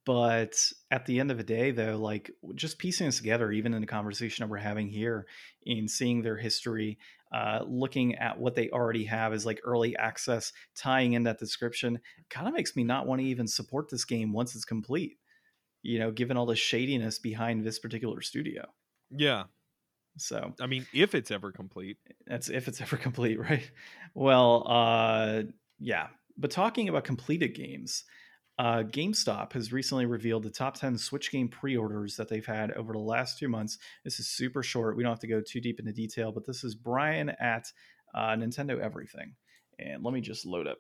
[0.06, 3.82] But at the end of the day, though, like just piecing this together, even in
[3.82, 5.28] the conversation that we're having here,
[5.64, 7.00] in seeing their history,
[7.32, 12.00] uh, looking at what they already have as like early access, tying in that description,
[12.30, 15.18] kind of makes me not want to even support this game once it's complete.
[15.82, 18.66] You know, given all the shadiness behind this particular studio.
[19.12, 19.44] Yeah.
[20.18, 23.70] So I mean, if it's ever complete, that's if it's ever complete, right?
[24.14, 25.44] Well, uh,
[25.80, 26.08] yeah.
[26.38, 28.06] But talking about completed games,
[28.60, 32.72] uh, GameStop has recently revealed the top 10 Switch game pre orders that they've had
[32.74, 33.78] over the last two months.
[34.04, 34.98] This is super short.
[34.98, 37.72] We don't have to go too deep into detail, but this is Brian at
[38.14, 39.34] uh, Nintendo Everything.
[39.80, 40.80] And let me just load up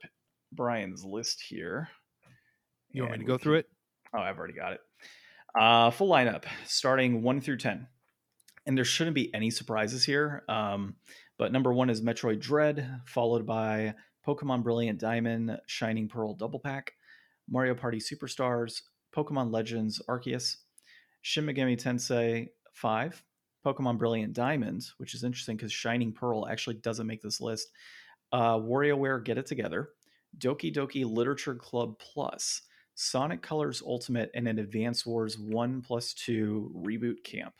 [0.51, 1.87] Brian's list here.
[2.91, 3.69] You want me to go through it?
[4.13, 4.81] Oh, I've already got it.
[5.57, 7.87] Uh, full lineup starting 1 through 10.
[8.65, 10.43] And there shouldn't be any surprises here.
[10.49, 10.95] Um,
[11.37, 13.93] but number one is Metroid Dread, followed by
[14.27, 16.93] Pokemon Brilliant Diamond, Shining Pearl Double Pack.
[17.49, 18.81] Mario Party Superstars,
[19.15, 20.57] Pokemon Legends Arceus,
[21.21, 23.23] Shin Megami Tensei 5,
[23.65, 27.69] Pokemon Brilliant Diamond, which is interesting because Shining Pearl actually doesn't make this list,
[28.31, 29.89] uh, WarioWare Get It Together,
[30.37, 32.61] Doki Doki Literature Club Plus,
[32.95, 37.53] Sonic Colors Ultimate, and an Advance Wars 1 plus 2 Reboot Camp.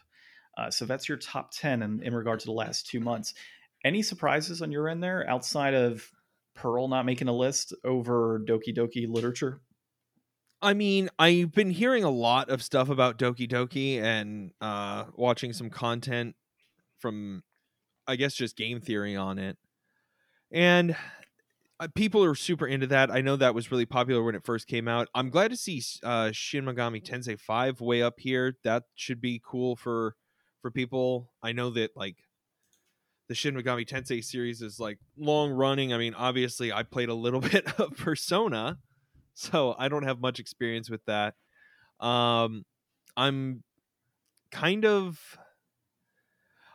[0.58, 3.34] Uh, so that's your top 10 in, in regard to the last two months.
[3.86, 6.10] Any surprises on your end there outside of
[6.54, 9.62] Pearl not making a list over Doki Doki Literature?
[10.62, 15.54] I mean, I've been hearing a lot of stuff about Doki Doki and uh, watching
[15.54, 16.36] some content
[16.98, 17.44] from,
[18.08, 19.58] I guess, just game theory on it.
[20.52, 20.98] And
[21.80, 23.10] uh, people are super into that.
[23.10, 25.08] I know that was really popular when it first came out.
[25.16, 28.56] I'm glad to see uh, Shin Megami Tensei 5 way up here.
[28.66, 30.16] That should be cool for
[30.62, 31.32] for people.
[31.42, 32.18] I know that like
[33.30, 35.94] the Shin Megami Tensei series is like long running.
[35.94, 38.80] I mean, obviously, I played a little bit of Persona
[39.40, 41.36] so I don't have much experience with that.
[42.00, 42.66] Um,
[43.16, 43.64] I'm
[44.52, 45.38] kind of,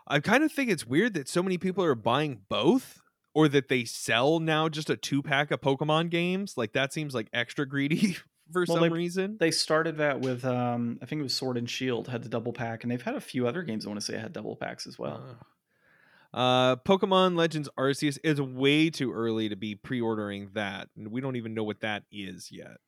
[0.07, 3.00] I kind of think it's weird that so many people are buying both,
[3.35, 6.55] or that they sell now just a two pack of Pokemon games.
[6.57, 8.16] Like that seems like extra greedy
[8.53, 9.37] for well, some they, reason.
[9.38, 12.53] They started that with, um, I think it was Sword and Shield had the double
[12.53, 13.85] pack, and they've had a few other games.
[13.85, 15.22] I want to say had double packs as well.
[15.29, 15.44] Uh,
[16.35, 21.37] uh, Pokemon Legends Arceus is way too early to be pre-ordering that, and we don't
[21.37, 22.79] even know what that is yet.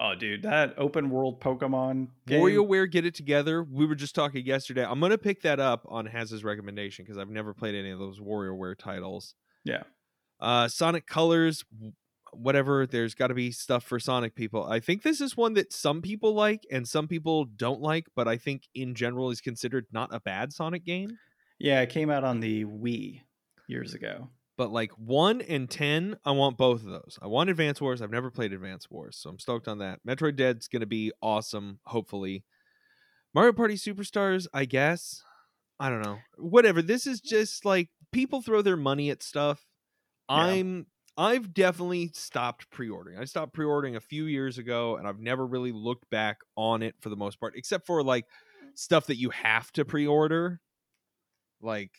[0.00, 2.40] Oh, dude, that open world Pokemon game.
[2.40, 3.62] WarioWare Get It Together.
[3.62, 4.84] We were just talking yesterday.
[4.84, 8.18] I'm gonna pick that up on Haz's recommendation because I've never played any of those
[8.18, 9.34] WarioWare titles.
[9.64, 9.84] Yeah.
[10.40, 11.64] Uh, Sonic Colors,
[12.32, 12.86] whatever.
[12.86, 14.64] There's got to be stuff for Sonic people.
[14.64, 18.28] I think this is one that some people like and some people don't like, but
[18.28, 21.18] I think in general is considered not a bad Sonic game.
[21.58, 23.22] Yeah, it came out on the Wii
[23.66, 24.28] years ago.
[24.56, 27.18] But like one and ten, I want both of those.
[27.22, 28.02] I want Advance Wars.
[28.02, 30.00] I've never played Advance Wars, so I'm stoked on that.
[30.06, 32.44] Metroid Dread's gonna be awesome, hopefully.
[33.34, 35.22] Mario Party Superstars, I guess.
[35.78, 36.18] I don't know.
[36.38, 36.82] Whatever.
[36.82, 39.64] This is just like people throw their money at stuff.
[40.28, 40.36] Yeah.
[40.36, 43.18] I'm I've definitely stopped pre-ordering.
[43.18, 46.94] I stopped pre-ordering a few years ago and I've never really looked back on it
[47.00, 48.24] for the most part except for like
[48.74, 50.60] stuff that you have to pre-order
[51.60, 51.90] like,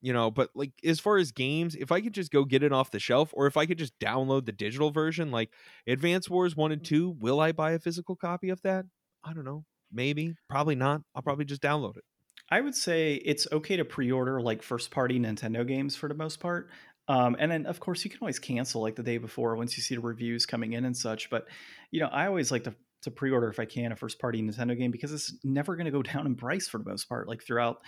[0.00, 2.72] you know, but like as far as games, if I could just go get it
[2.72, 5.50] off the shelf or if I could just download the digital version, like
[5.86, 8.84] Advance Wars 1 and 2, will I buy a physical copy of that?
[9.24, 9.64] I don't know.
[9.92, 11.02] Maybe, probably not.
[11.14, 12.04] I'll probably just download it.
[12.50, 16.38] I would say it's okay to pre-order like first party Nintendo games for the most
[16.38, 16.70] part.
[17.08, 19.82] Um, and then of course you can always cancel like the day before once you
[19.82, 21.30] see the reviews coming in and such.
[21.30, 21.46] But
[21.90, 24.76] you know, I always like to to pre-order if I can a first party Nintendo
[24.76, 27.28] game because it's never going to go down in price for the most part.
[27.28, 27.78] Like throughout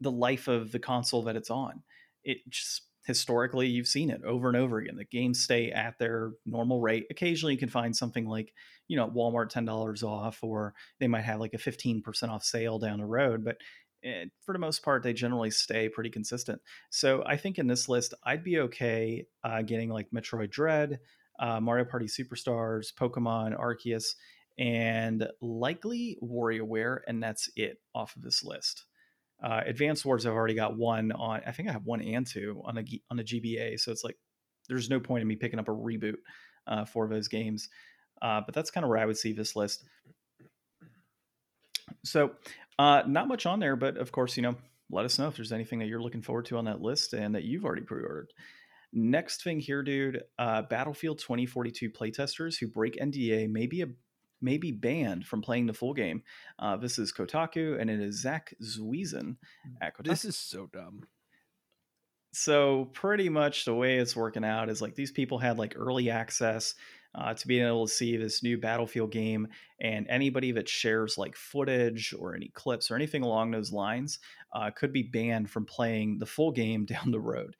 [0.00, 1.82] the life of the console that it's on.
[2.24, 4.96] It just historically you've seen it over and over again.
[4.96, 7.06] The games stay at their normal rate.
[7.10, 8.52] Occasionally you can find something like,
[8.86, 12.98] you know, Walmart $10 off or they might have like a 15% off sale down
[12.98, 13.56] the road, but
[14.02, 16.60] it, eh, for the most part they generally stay pretty consistent.
[16.90, 21.00] So I think in this list I'd be okay uh, getting like Metroid Dread,
[21.40, 24.16] uh, Mario Party Superstars, Pokemon Arceus,
[24.58, 28.84] and likely WarioWare, and that's it off of this list.
[29.42, 31.42] Uh, Advanced Wars, I've already got one on.
[31.46, 33.78] I think I have one and two on a on a GBA.
[33.78, 34.16] So it's like
[34.68, 36.16] there's no point in me picking up a reboot
[36.66, 37.68] uh, for those games.
[38.20, 39.84] Uh, but that's kind of where I would see this list.
[42.04, 42.32] So
[42.78, 44.56] uh, not much on there, but of course, you know,
[44.90, 47.34] let us know if there's anything that you're looking forward to on that list and
[47.34, 48.32] that you've already pre-ordered.
[48.92, 53.88] Next thing here, dude, uh, Battlefield 2042 playtesters who break NDA may be a
[54.40, 56.22] may be banned from playing the full game.
[56.58, 59.36] Uh, this is Kotaku, and it is Zack Zwiezen
[59.80, 60.04] at Kotaku.
[60.04, 61.06] This is so dumb.
[62.32, 66.10] so pretty much the way it's working out is like these people had like early
[66.10, 66.74] access
[67.14, 69.48] uh, to being able to see this new Battlefield game,
[69.80, 74.18] and anybody that shares like footage or any clips or anything along those lines
[74.52, 77.56] uh, could be banned from playing the full game down the road.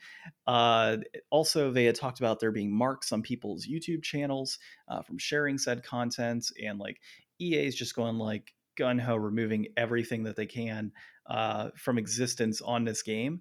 [0.47, 0.99] Uh,
[1.31, 4.59] also, they had talked about there being marks on people's YouTube channels
[4.89, 7.01] uh, from sharing said content, and like
[7.41, 10.93] EA is just going like gun ho, removing everything that they can
[11.29, 13.41] uh, from existence on this game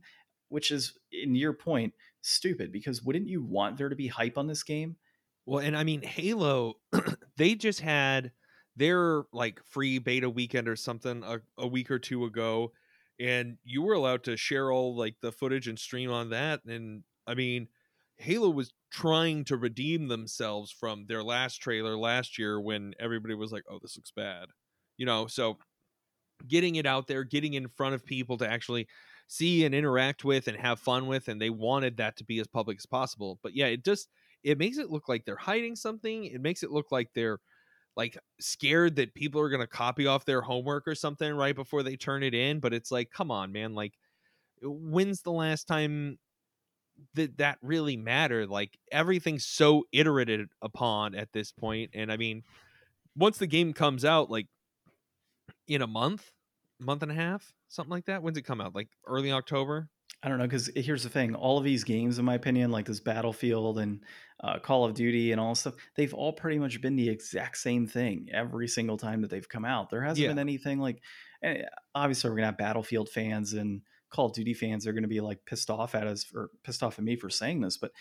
[0.49, 4.47] which is in your point stupid because wouldn't you want there to be hype on
[4.47, 4.95] this game
[5.47, 6.75] well and i mean halo
[7.37, 8.31] they just had
[8.75, 12.71] their like free beta weekend or something a, a, week or two ago
[13.19, 17.01] and you were allowed to share all like the footage and stream on that and
[17.25, 17.67] i mean
[18.17, 23.51] halo was trying to redeem themselves from their last trailer last year when everybody was
[23.51, 24.45] like oh this looks bad
[24.97, 25.57] you know so
[26.47, 28.87] getting it out there getting in front of people to actually
[29.27, 32.47] see and interact with and have fun with and they wanted that to be as
[32.47, 34.07] public as possible but yeah it just
[34.43, 37.39] it makes it look like they're hiding something it makes it look like they're
[37.95, 41.83] like scared that people are going to copy off their homework or something right before
[41.83, 43.93] they turn it in but it's like come on man like
[44.61, 46.17] when's the last time
[47.13, 52.43] that that really mattered like everything's so iterated upon at this point and i mean
[53.15, 54.47] once the game comes out like
[55.67, 56.31] in a month
[56.79, 58.21] month and a half, something like that.
[58.21, 58.75] When's it come out?
[58.75, 59.89] Like early October?
[60.23, 62.85] I don't know because here's the thing: all of these games, in my opinion, like
[62.85, 64.03] this Battlefield and
[64.43, 67.87] uh, Call of Duty and all stuff, they've all pretty much been the exact same
[67.87, 69.89] thing every single time that they've come out.
[69.89, 70.29] There hasn't yeah.
[70.29, 71.01] been anything like.
[71.43, 75.21] Eh, obviously, we're gonna have Battlefield fans and Call of Duty fans are gonna be
[75.21, 77.91] like pissed off at us or pissed off at me for saying this, but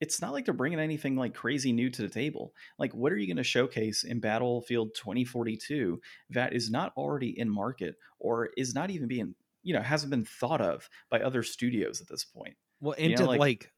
[0.00, 2.52] it's not like they're bringing anything like crazy new to the table.
[2.78, 7.48] Like, what are you going to showcase in Battlefield 2042 that is not already in
[7.48, 12.00] market or is not even being, you know, hasn't been thought of by other studios
[12.00, 12.56] at this point?
[12.80, 13.72] Well, and you know, to like, like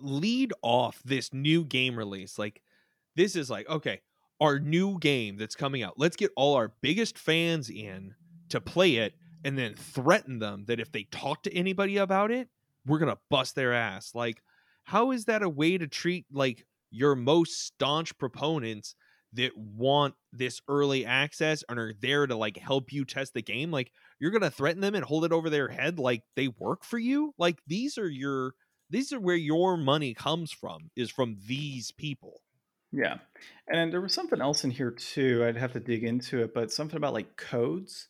[0.00, 2.62] lead off this new game release, like,
[3.16, 4.00] this is like, okay,
[4.40, 5.94] our new game that's coming out.
[5.98, 8.14] Let's get all our biggest fans in
[8.48, 12.48] to play it and then threaten them that if they talk to anybody about it,
[12.86, 14.12] we're going to bust their ass.
[14.14, 14.42] Like,
[14.84, 18.94] how is that a way to treat like your most staunch proponents
[19.32, 23.70] that want this early access and are there to like help you test the game
[23.70, 26.98] like you're gonna threaten them and hold it over their head like they work for
[26.98, 28.54] you like these are your
[28.90, 32.40] these are where your money comes from is from these people
[32.92, 33.18] yeah
[33.68, 36.72] and there was something else in here too i'd have to dig into it but
[36.72, 38.08] something about like codes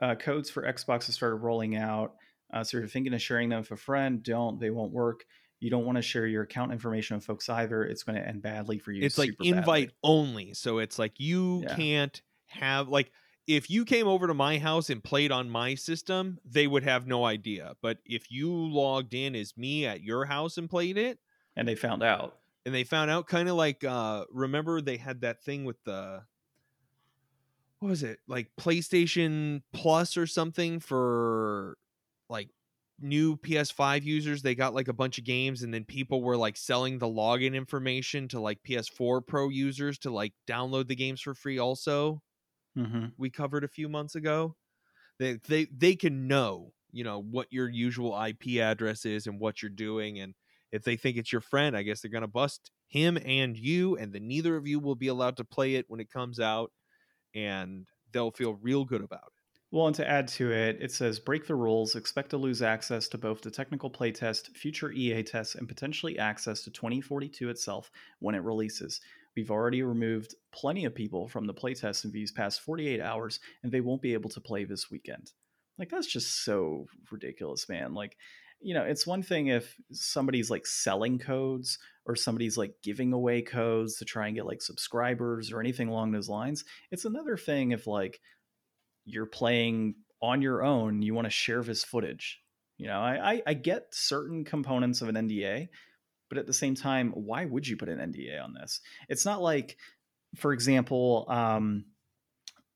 [0.00, 2.14] uh, codes for xbox has started rolling out
[2.52, 5.24] uh, so if you're thinking of sharing them with a friend don't they won't work
[5.60, 7.84] you don't want to share your account information with folks either.
[7.84, 9.04] It's going to end badly for you.
[9.04, 9.94] It's like invite badly.
[10.02, 10.54] only.
[10.54, 11.76] So it's like you yeah.
[11.76, 13.12] can't have like
[13.56, 17.06] if you came over to my house and played on my system, they would have
[17.06, 17.74] no idea.
[17.82, 21.18] But if you logged in as me at your house and played it,
[21.56, 25.22] and they found out, and they found out, kind of like uh remember they had
[25.22, 26.22] that thing with the
[27.80, 31.76] what was it like PlayStation Plus or something for
[32.28, 32.50] like
[33.00, 36.56] new PS5 users, they got like a bunch of games, and then people were like
[36.56, 41.34] selling the login information to like PS4 Pro users to like download the games for
[41.34, 41.58] free.
[41.58, 42.22] Also,
[42.76, 43.06] mm-hmm.
[43.18, 44.56] we covered a few months ago.
[45.18, 49.62] They they they can know you know what your usual IP address is and what
[49.62, 50.34] you're doing, and
[50.72, 54.12] if they think it's your friend, I guess they're gonna bust him and you, and
[54.12, 56.72] then neither of you will be allowed to play it when it comes out,
[57.34, 59.40] and they'll feel real good about it.
[59.72, 63.06] Well, and to add to it, it says break the rules, expect to lose access
[63.08, 68.34] to both the technical playtest, future EA tests, and potentially access to 2042 itself when
[68.34, 69.00] it releases.
[69.36, 73.70] We've already removed plenty of people from the playtest in these past 48 hours, and
[73.70, 75.32] they won't be able to play this weekend.
[75.78, 77.94] Like, that's just so ridiculous, man.
[77.94, 78.16] Like,
[78.60, 83.40] you know, it's one thing if somebody's like selling codes or somebody's like giving away
[83.40, 86.64] codes to try and get like subscribers or anything along those lines.
[86.90, 88.20] It's another thing if like
[89.06, 92.40] you're playing on your own, you want to share this footage.
[92.76, 95.68] You know, I, I, I get certain components of an NDA,
[96.30, 98.80] but at the same time, why would you put an NDA on this?
[99.10, 99.76] It's not like,
[100.36, 101.84] for example, um,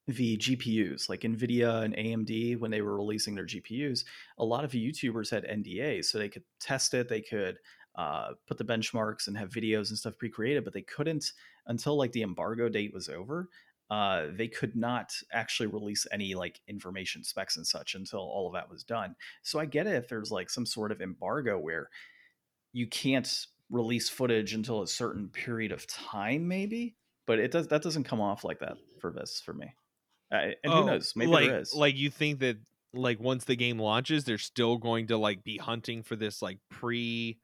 [0.06, 4.04] the GPUs, like NVIDIA and AMD, when they were releasing their GPUs,
[4.36, 7.58] a lot of YouTubers had NDAs, so they could test it, they could
[7.94, 11.32] uh, put the benchmarks and have videos and stuff pre-created, but they couldn't
[11.66, 13.48] until like the embargo date was over
[13.90, 18.54] uh, they could not actually release any like information specs and such until all of
[18.54, 19.14] that was done.
[19.42, 21.90] So I get it if there's like some sort of embargo where
[22.74, 26.96] you can't release footage until a certain period of time, maybe.
[27.26, 29.74] But it does that doesn't come off like that for this for me.
[30.30, 31.14] Uh, and oh, who knows?
[31.16, 31.72] Maybe like, there is.
[31.72, 32.58] Like you think that
[32.92, 36.58] like once the game launches, they're still going to like be hunting for this like
[36.68, 37.38] pre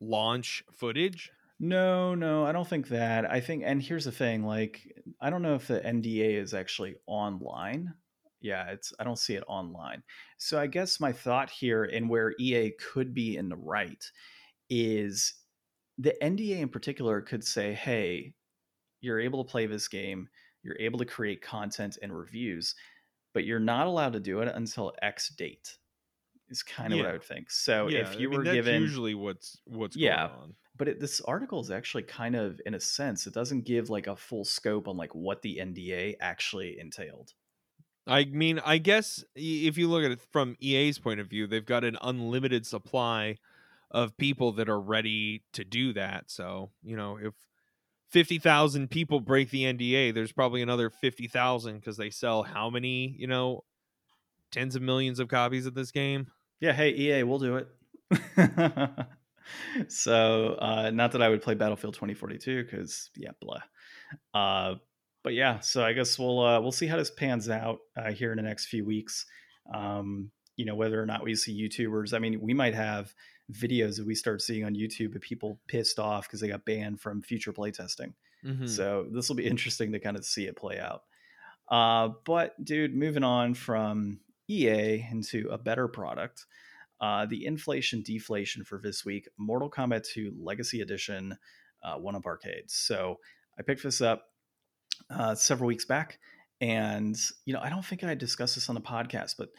[0.00, 1.30] launch footage?
[1.60, 3.30] No, no, I don't think that.
[3.30, 4.80] I think, and here's the thing: like,
[5.20, 7.94] I don't know if the NDA is actually online.
[8.40, 8.92] Yeah, it's.
[8.98, 10.02] I don't see it online.
[10.38, 14.04] So I guess my thought here, and where EA could be in the right,
[14.70, 15.34] is
[15.98, 18.34] the NDA in particular could say, "Hey,
[19.00, 20.28] you're able to play this game.
[20.62, 22.74] You're able to create content and reviews,
[23.34, 25.78] but you're not allowed to do it until X date."
[26.48, 27.50] Is kind of what I would think.
[27.50, 29.96] So yeah, if you I mean, were that's given usually what's what's Yeah.
[29.96, 30.56] going on.
[30.76, 34.06] but it, this article is actually kind of in a sense it doesn't give like
[34.06, 37.34] a full scope on like what the nda actually entailed
[38.08, 41.64] I mean, I guess if you look at it from EA's point of view, they've
[41.64, 43.36] got an unlimited supply
[43.90, 46.30] of people that are ready to do that.
[46.30, 47.34] So, you know, if
[48.10, 53.26] 50,000 people break the NDA, there's probably another 50,000 because they sell how many, you
[53.26, 53.64] know,
[54.50, 56.28] tens of millions of copies of this game?
[56.60, 57.68] yeah hey ea we'll do it
[59.88, 63.60] so uh not that i would play battlefield 2042 because yeah blah
[64.34, 64.74] uh
[65.28, 68.30] but yeah so i guess we'll uh we'll see how this pans out uh, here
[68.30, 69.26] in the next few weeks
[69.74, 73.12] um you know whether or not we see youtubers i mean we might have
[73.52, 76.98] videos that we start seeing on youtube of people pissed off because they got banned
[76.98, 78.14] from future playtesting
[78.44, 78.68] Mhm.
[78.68, 81.02] So this will be interesting to kind of see it play out.
[81.68, 86.46] Uh, but dude, moving on from EA into a better product,
[87.00, 91.36] uh, the inflation deflation for this week, Mortal Kombat 2 Legacy Edition,
[91.82, 92.74] uh, one up arcades.
[92.74, 93.18] So
[93.58, 94.24] I picked this up
[95.10, 96.18] uh, several weeks back,
[96.60, 99.50] and you know I don't think I discussed this on the podcast, but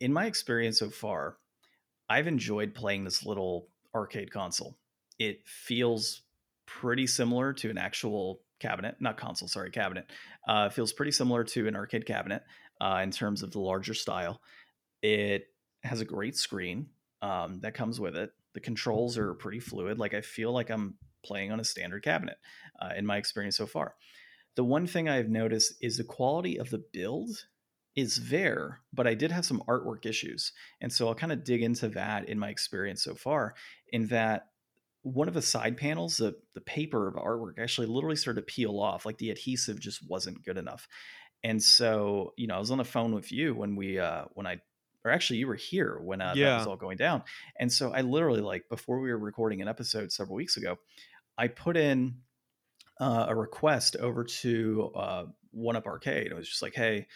[0.00, 1.36] in my experience so far,
[2.08, 4.76] I've enjoyed playing this little arcade console.
[5.18, 6.22] It feels
[6.66, 10.06] pretty similar to an actual cabinet, not console, sorry, cabinet.
[10.46, 12.42] Uh, feels pretty similar to an arcade cabinet
[12.80, 14.40] uh, in terms of the larger style.
[15.02, 15.46] It
[15.82, 16.88] has a great screen
[17.20, 18.32] um, that comes with it.
[18.54, 19.98] The controls are pretty fluid.
[19.98, 20.94] Like I feel like I'm
[21.24, 22.36] playing on a standard cabinet
[22.80, 23.94] uh, in my experience so far.
[24.56, 27.30] The one thing I've noticed is the quality of the build
[27.94, 30.52] is there, but I did have some artwork issues.
[30.80, 33.54] And so I'll kind of dig into that in my experience so far,
[33.92, 34.46] in that
[35.02, 38.78] one of the side panels, the, the paper of artwork actually literally started to peel
[38.78, 39.04] off.
[39.04, 40.86] Like the adhesive just wasn't good enough.
[41.44, 44.46] And so, you know, I was on the phone with you when we, uh, when
[44.46, 44.60] I,
[45.04, 47.24] or actually you were here when uh, that was all going down.
[47.58, 50.76] And so I literally, like, before we were recording an episode several weeks ago,
[51.36, 52.18] I put in
[53.02, 56.28] uh, a request over to uh, One Up Arcade.
[56.28, 57.08] It was just like, hey,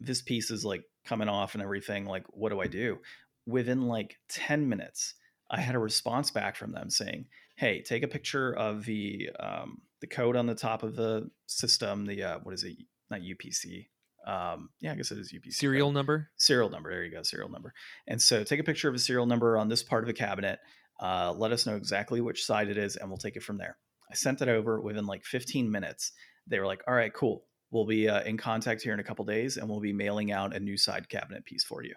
[0.00, 2.04] this piece is like coming off and everything.
[2.04, 2.98] Like, what do I do?
[3.46, 5.14] Within like 10 minutes,
[5.48, 7.26] I had a response back from them saying,
[7.56, 12.06] hey, take a picture of the um, the code on the top of the system.
[12.06, 12.76] The uh, what is it?
[13.08, 13.86] Not UPC.
[14.26, 15.52] Um, yeah, I guess it is UPC.
[15.52, 16.30] Serial number?
[16.38, 16.90] serial number.
[16.90, 17.72] There you go, serial number.
[18.08, 20.58] And so take a picture of a serial number on this part of the cabinet.
[21.00, 23.76] Uh, let us know exactly which side it is, and we'll take it from there.
[24.10, 26.12] I sent it over within like 15 minutes.
[26.46, 27.44] They were like, "All right, cool.
[27.70, 30.56] We'll be uh, in contact here in a couple days, and we'll be mailing out
[30.56, 31.94] a new side cabinet piece for you."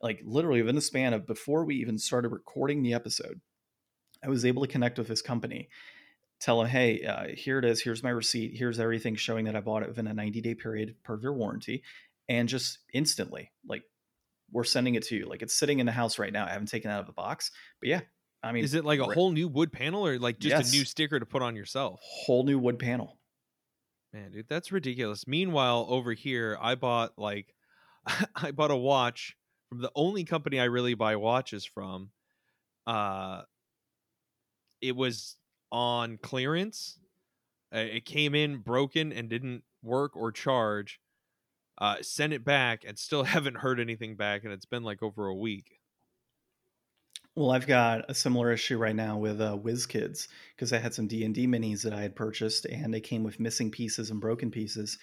[0.00, 3.40] Like literally within the span of before we even started recording the episode,
[4.24, 5.68] I was able to connect with this company,
[6.40, 7.80] tell them, "Hey, uh, here it is.
[7.80, 8.56] Here's my receipt.
[8.56, 11.82] Here's everything showing that I bought it within a 90 day period per their warranty."
[12.28, 13.82] And just instantly, like
[14.52, 15.26] we're sending it to you.
[15.26, 16.46] Like it's sitting in the house right now.
[16.46, 17.50] I haven't taken it out of the box,
[17.80, 18.00] but yeah,
[18.42, 20.84] I mean, Is it like a whole new wood panel or like just a new
[20.84, 22.00] sticker to put on yourself?
[22.02, 23.18] whole new wood panel?
[24.12, 25.26] Man, dude, that's ridiculous.
[25.26, 27.54] Meanwhile, over here, I bought like
[28.36, 29.36] I bought a watch
[29.68, 32.10] from the only company I really buy watches from.
[32.86, 33.42] Uh
[34.80, 35.36] it was
[35.70, 36.98] on clearance.
[37.72, 41.00] Uh, it came in broken and didn't work or charge.
[41.78, 45.28] Uh sent it back and still haven't heard anything back and it's been like over
[45.28, 45.78] a week.
[47.34, 51.06] Well, I've got a similar issue right now with uh, WizKids because I had some
[51.06, 54.20] D and D minis that I had purchased, and they came with missing pieces and
[54.20, 54.98] broken pieces,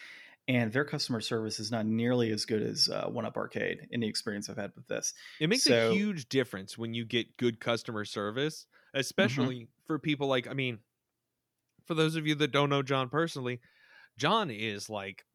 [0.48, 4.00] and their customer service is not nearly as good as uh, One Up Arcade in
[4.00, 5.14] the experience I've had with this.
[5.40, 10.28] It makes So- a huge difference when you get good customer service, especially for people
[10.28, 10.80] like I mean,
[11.86, 13.60] for those of you that don't know John personally,
[14.18, 15.26] John is like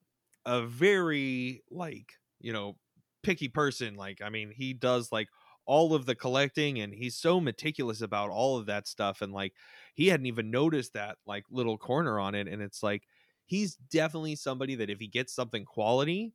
[0.47, 2.79] a very like, you know,
[3.23, 3.95] picky person.
[3.95, 5.29] Like, I mean, he does like
[5.67, 9.55] all of the collecting and he's so meticulous about all of that stuff and like
[9.95, 13.05] he hadn't even noticed that like little corner on it and it's like
[13.47, 16.33] he's definitely somebody that if he gets something quality,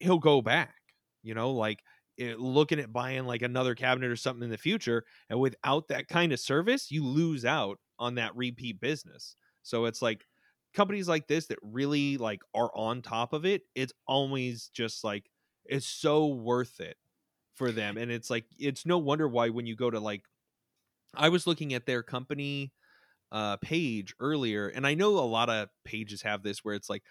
[0.00, 0.74] he'll go back.
[1.22, 1.80] You know, like
[2.16, 6.08] it, looking at buying like another cabinet or something in the future and without that
[6.08, 10.26] kind of service you lose out on that repeat business so it's like
[10.74, 15.30] companies like this that really like are on top of it it's always just like
[15.64, 16.98] it's so worth it
[17.54, 20.24] for them and it's like it's no wonder why when you go to like
[21.14, 22.72] I was looking at their company
[23.30, 27.02] uh page earlier and I know a lot of pages have this where it's like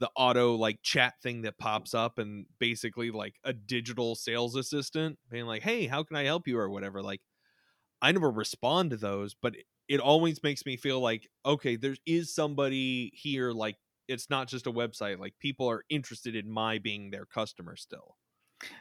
[0.00, 5.18] the auto like chat thing that pops up and basically like a digital sales assistant
[5.30, 6.58] being like hey how can i help you?
[6.58, 7.20] or whatever like
[8.02, 11.96] i never respond to those but it, it always makes me feel like okay there
[12.06, 13.76] is somebody here like
[14.06, 18.16] it's not just a website like people are interested in my being their customer still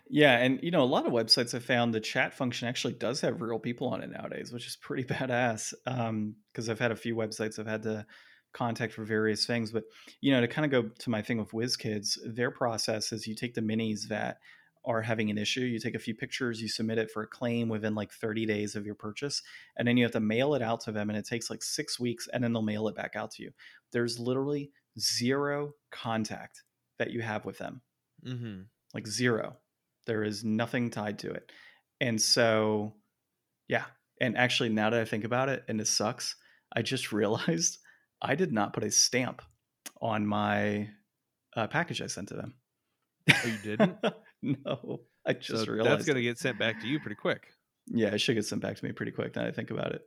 [0.09, 3.21] Yeah, and you know, a lot of websites have found the chat function actually does
[3.21, 5.73] have real people on it nowadays, which is pretty badass.
[5.85, 8.05] Um, because I've had a few websites I've had to
[8.53, 9.83] contact for various things, but
[10.21, 13.35] you know, to kind of go to my thing with WizKids, their process is you
[13.35, 14.37] take the minis that
[14.85, 17.67] are having an issue, you take a few pictures, you submit it for a claim
[17.67, 19.43] within like 30 days of your purchase,
[19.77, 21.99] and then you have to mail it out to them, and it takes like six
[21.99, 23.51] weeks, and then they'll mail it back out to you.
[23.91, 26.63] There's literally zero contact
[26.97, 27.81] that you have with them,
[28.25, 28.61] mm-hmm.
[28.93, 29.57] like zero
[30.07, 31.51] there is nothing tied to it.
[32.01, 32.95] And so,
[33.67, 33.85] yeah.
[34.19, 36.35] And actually, now that I think about it, and this sucks,
[36.75, 37.77] I just realized
[38.21, 39.43] I did not put a stamp
[40.01, 40.89] on my
[41.55, 42.55] uh, package I sent to them.
[43.29, 43.97] Oh, you didn't?
[44.41, 47.47] no, I just so realized that's gonna get sent back to you pretty quick
[47.87, 49.35] Yeah, it should get sent back to me pretty quick.
[49.35, 50.01] Now that I think about it.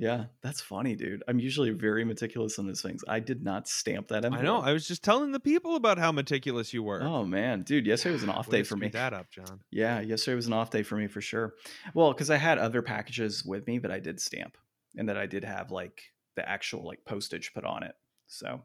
[0.00, 1.24] Yeah, that's funny, dude.
[1.26, 3.02] I'm usually very meticulous on these things.
[3.08, 4.40] I did not stamp that envelope.
[4.40, 7.62] i know i was just telling the people about how meticulous you were Oh man,
[7.62, 8.88] dude, yesterday was an off day for me.
[8.88, 11.54] that up john Yeah, yesterday was an off day for me for sure.
[11.94, 14.56] Well, because I had other packages with me that I did stamp
[14.96, 16.00] and that I did have like
[16.36, 17.94] the actual like postage put on it.
[18.28, 18.62] So,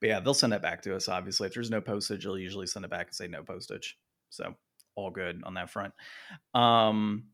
[0.00, 1.08] but yeah, they'll send that back to us.
[1.08, 3.98] Obviously, if there's no postage, they'll usually send it back and say no postage.
[4.30, 4.54] So
[4.94, 5.92] all good on that front.
[6.54, 7.24] Um,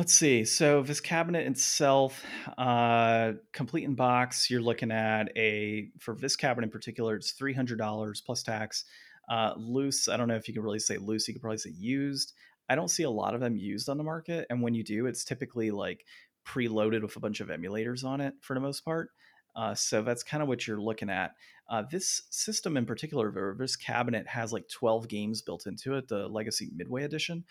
[0.00, 0.46] let's see.
[0.46, 2.24] So this cabinet itself,
[2.56, 7.52] uh, complete in box, you're looking at a for this cabinet in particular, it's three
[7.52, 8.86] hundred dollars plus tax.
[9.28, 11.28] Uh, loose, I don't know if you can really say loose.
[11.28, 12.32] You could probably say used.
[12.70, 15.04] I don't see a lot of them used on the market, and when you do,
[15.04, 16.06] it's typically like
[16.46, 19.10] preloaded with a bunch of emulators on it for the most part.
[19.54, 21.32] Uh, so that's kind of what you're looking at.
[21.68, 26.26] Uh, this system in particular, this cabinet has like 12 games built into it, the
[26.26, 27.44] Legacy Midway Edition.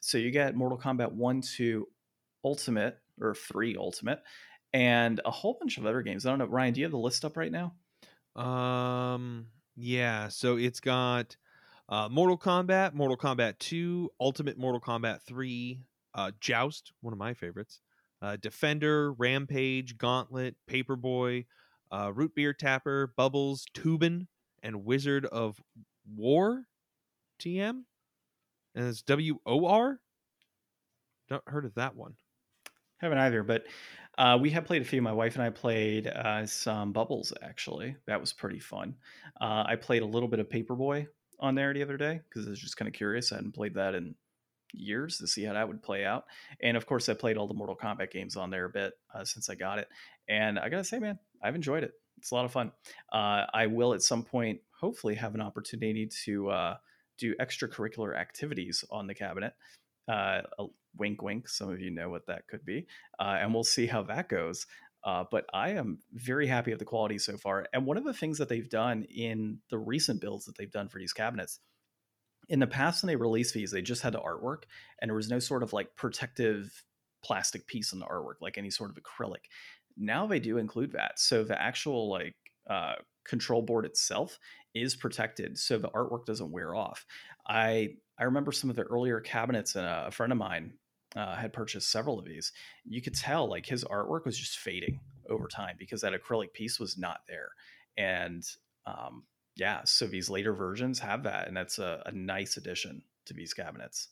[0.00, 1.88] So you get Mortal Kombat 1, 2,
[2.44, 4.22] Ultimate, or 3 Ultimate,
[4.72, 6.26] and a whole bunch of other games.
[6.26, 7.74] I don't know, Ryan, do you have the list up right now?
[8.40, 10.28] Um, yeah.
[10.28, 11.36] So it's got
[11.88, 15.80] uh, Mortal Kombat, Mortal Kombat 2, Ultimate Mortal Kombat 3,
[16.14, 17.80] uh, Joust, one of my favorites,
[18.22, 21.46] uh, Defender, Rampage, Gauntlet, Paperboy,
[21.90, 24.26] uh, Root Beer Tapper, Bubbles, Toobin',
[24.62, 25.60] and Wizard of
[26.14, 26.64] Wor,
[27.40, 27.82] TM,
[28.74, 30.00] and it's W O R.
[31.30, 32.14] Not heard of that one.
[32.98, 33.64] Haven't either, but
[34.18, 35.02] uh, we have played a few.
[35.02, 37.96] My wife and I played uh, some Bubbles, actually.
[38.06, 38.94] That was pretty fun.
[39.40, 41.06] Uh, I played a little bit of Paperboy
[41.38, 43.32] on there the other day because I was just kind of curious.
[43.32, 44.14] I hadn't played that in
[44.72, 46.24] years to see how that would play out.
[46.62, 49.24] And of course, I played all the Mortal Kombat games on there a bit uh,
[49.24, 49.88] since I got it.
[50.28, 51.92] And I got to say, man, I've enjoyed it.
[52.16, 52.72] It's a lot of fun.
[53.12, 56.76] Uh, I will at some point, hopefully, have an opportunity to uh,
[57.18, 59.52] do extracurricular activities on the cabinet.
[60.08, 60.42] Uh,
[60.98, 61.48] wink, wink.
[61.48, 62.86] Some of you know what that could be.
[63.18, 64.66] Uh, and we'll see how that goes.
[65.04, 67.66] Uh, but I am very happy with the quality so far.
[67.72, 70.88] And one of the things that they've done in the recent builds that they've done
[70.88, 71.60] for these cabinets,
[72.48, 74.64] in the past when they released these, they just had the artwork
[75.00, 76.84] and there was no sort of like protective
[77.22, 79.46] plastic piece on the artwork, like any sort of acrylic.
[79.96, 81.18] Now they do include that.
[81.18, 82.34] So the actual like
[82.68, 82.94] uh,
[83.24, 84.38] control board itself
[84.74, 87.06] is protected so the artwork doesn't wear off.
[87.46, 90.72] I I remember some of the earlier cabinets, and a friend of mine
[91.16, 92.52] uh, had purchased several of these.
[92.84, 96.78] You could tell like his artwork was just fading over time because that acrylic piece
[96.78, 97.48] was not there.
[97.96, 98.44] And
[98.86, 99.24] um,
[99.56, 103.54] yeah, so these later versions have that, and that's a, a nice addition to these
[103.54, 104.08] cabinets.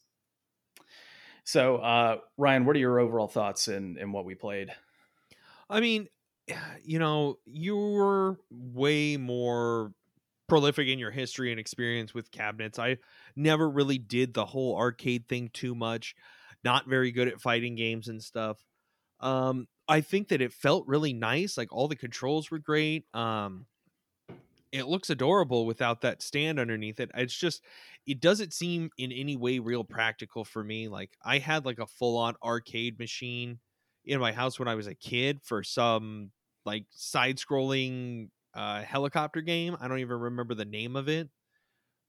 [1.44, 4.70] So, uh, Ryan, what are your overall thoughts in in what we played?
[5.68, 6.08] I mean,
[6.84, 9.92] you know, you were way more
[10.46, 12.78] prolific in your history and experience with cabinets.
[12.78, 12.98] I
[13.36, 16.14] never really did the whole arcade thing too much.
[16.64, 18.64] Not very good at fighting games and stuff.
[19.20, 21.56] Um, I think that it felt really nice.
[21.58, 23.04] Like all the controls were great.
[23.14, 23.66] Um,
[24.72, 27.10] it looks adorable without that stand underneath it.
[27.14, 27.62] It's just
[28.06, 30.88] it doesn't seem in any way real practical for me.
[30.88, 33.60] Like I had like a full on arcade machine
[34.04, 36.32] in my house when I was a kid for some
[36.64, 39.76] like side scrolling uh helicopter game.
[39.80, 41.28] I don't even remember the name of it.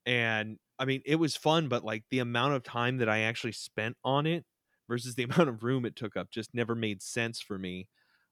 [0.07, 3.53] And I mean it was fun, but like the amount of time that I actually
[3.53, 4.45] spent on it
[4.89, 7.87] versus the amount of room it took up just never made sense for me.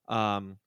[0.07, 0.59] Um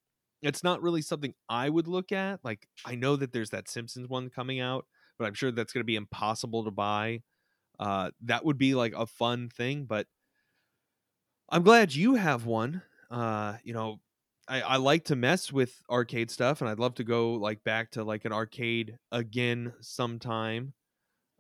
[0.43, 2.41] it's not really something I would look at.
[2.45, 4.87] Like I know that there's that Simpsons one coming out,
[5.19, 7.23] but I'm sure that's going to be impossible to buy.
[7.81, 9.87] uh, that would be like a fun thing.
[9.87, 10.09] But
[11.49, 12.83] I'm glad you have one.
[13.11, 14.01] Uh, you know,
[14.49, 17.93] I, I like to mess with arcade stuff, and I'd love to go like back
[17.93, 20.75] to like an arcade again sometime.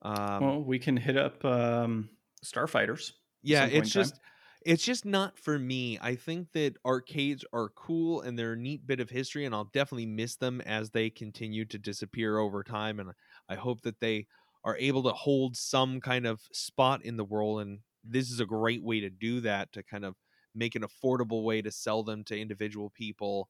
[0.07, 2.11] Um, well, we can hit up um,
[2.44, 3.12] Starfighters.
[3.42, 4.20] Yeah, it's just
[4.64, 5.98] it's just not for me.
[6.00, 9.70] I think that arcades are cool and they're a neat bit of history, and I'll
[9.72, 13.00] definitely miss them as they continue to disappear over time.
[13.00, 13.12] And
[13.48, 14.26] I hope that they
[14.64, 17.61] are able to hold some kind of spot in the world.
[17.61, 20.16] And this is a great way to do that to kind of
[20.54, 23.48] make an affordable way to sell them to individual people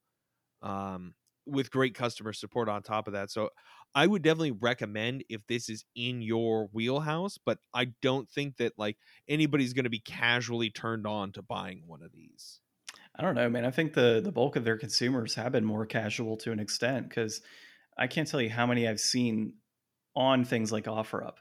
[0.62, 1.14] um,
[1.46, 3.30] with great customer support on top of that.
[3.30, 3.50] So
[3.97, 8.74] I would definitely recommend if this is in your wheelhouse, but I don't think that
[8.76, 12.61] like anybody's going to be casually turned on to buying one of these.
[13.18, 13.64] I don't know, man.
[13.64, 17.09] I think the the bulk of their consumers have been more casual to an extent
[17.09, 17.40] because
[17.97, 19.55] I can't tell you how many I've seen
[20.14, 21.36] on things like OfferUp.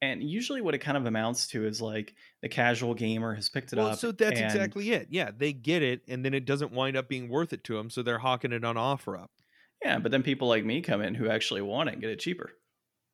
[0.00, 3.74] And usually, what it kind of amounts to is like the casual gamer has picked
[3.74, 3.98] it well, up.
[3.98, 5.08] So that's exactly it.
[5.10, 7.90] Yeah, they get it, and then it doesn't wind up being worth it to them,
[7.90, 9.28] so they're hawking it on OfferUp.
[9.82, 12.18] Yeah, but then people like me come in who actually want it and get it
[12.18, 12.50] cheaper.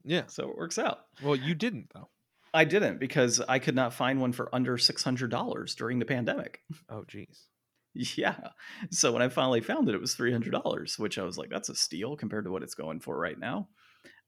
[0.05, 0.27] Yeah.
[0.27, 1.01] So it works out.
[1.23, 2.09] Well, you didn't though.
[2.53, 6.05] I didn't because I could not find one for under six hundred dollars during the
[6.05, 6.61] pandemic.
[6.89, 7.49] Oh geez.
[7.95, 8.49] Yeah.
[8.91, 11.51] So when I finally found it, it was three hundred dollars, which I was like,
[11.51, 13.69] that's a steal compared to what it's going for right now.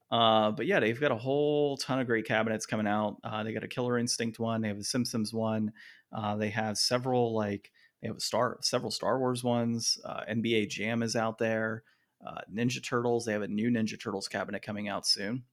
[0.09, 3.17] Uh, but yeah, they've got a whole ton of great cabinets coming out.
[3.23, 4.61] Uh, they got a Killer Instinct one.
[4.61, 5.73] They have a Simpsons one.
[6.15, 7.71] Uh, they have several like
[8.01, 9.97] they have a star several Star Wars ones.
[10.05, 11.83] Uh, NBA Jam is out there
[12.25, 13.25] uh, Ninja Turtles.
[13.25, 15.43] They have a new Ninja Turtles cabinet coming out soon.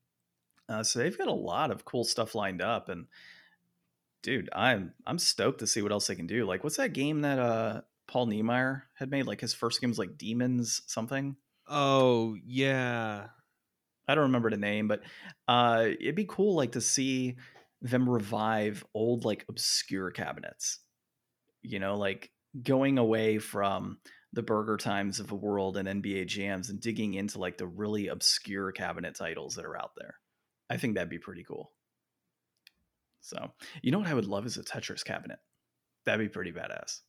[0.69, 3.07] Uh, so they've got a lot of cool stuff lined up, and
[4.23, 6.47] dude, I'm I'm stoked to see what else they can do.
[6.47, 9.27] Like, what's that game that uh, Paul Niemeyer had made?
[9.27, 11.37] Like his first game was like Demons something.
[11.69, 13.27] Oh yeah,
[14.09, 15.03] I don't remember the name, but
[15.47, 17.37] uh, it'd be cool like to see
[17.83, 20.79] them revive old like obscure cabinets.
[21.63, 22.31] You know, like
[22.63, 23.99] going away from
[24.35, 28.09] the burger times of the world and NBA jams and digging into like the really
[28.09, 30.17] obscure cabinet titles that are out there.
[30.69, 31.71] I think that'd be pretty cool.
[33.21, 35.39] So, you know what I would love is a Tetris cabinet.
[36.05, 37.01] That'd be pretty badass.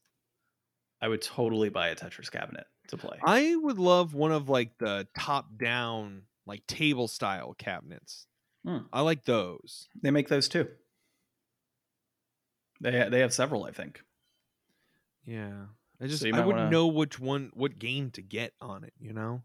[1.02, 3.18] I would totally buy a Tetris cabinet to play.
[3.26, 8.28] I would love one of like the top down, like table style cabinets.
[8.66, 8.86] Hmm.
[8.94, 9.88] I like those.
[10.02, 10.68] They make those too.
[12.82, 14.02] They they have several, I think.
[15.26, 15.66] Yeah.
[16.02, 16.70] I just so I wouldn't wanna...
[16.70, 19.44] know which one what game to get on it, you know?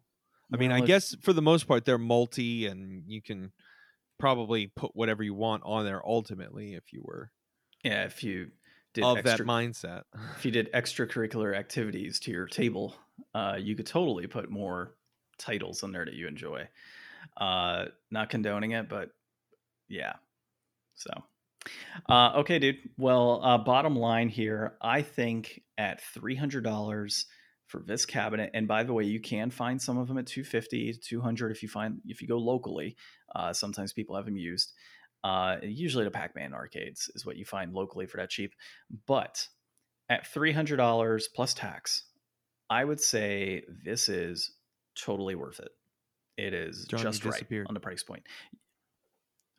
[0.53, 3.53] I mean, I guess for the most part they're multi and you can
[4.18, 7.30] probably put whatever you want on there ultimately if you were
[7.84, 8.51] Yeah, if you
[8.92, 10.03] did of extra, that mindset.
[10.36, 12.94] If you did extracurricular activities to your table,
[13.34, 14.94] uh, you could totally put more
[15.38, 16.68] titles in there that you enjoy.
[17.36, 19.11] Uh, not condoning it, but
[19.88, 20.14] yeah.
[20.96, 21.11] So
[22.08, 22.78] uh, okay, dude.
[22.96, 27.26] Well, uh, bottom line here, I think at three hundred dollars
[27.66, 30.94] for this cabinet, and by the way, you can find some of them at 250
[31.06, 32.96] 200 if you find if you go locally.
[33.34, 34.72] Uh, sometimes people have them used.
[35.22, 38.54] Uh, usually, the Pac-Man arcades is what you find locally for that cheap.
[39.06, 39.46] But
[40.08, 42.04] at three hundred dollars plus tax,
[42.68, 44.52] I would say this is
[44.96, 45.70] totally worth it.
[46.36, 48.22] It is John, just right on the price point.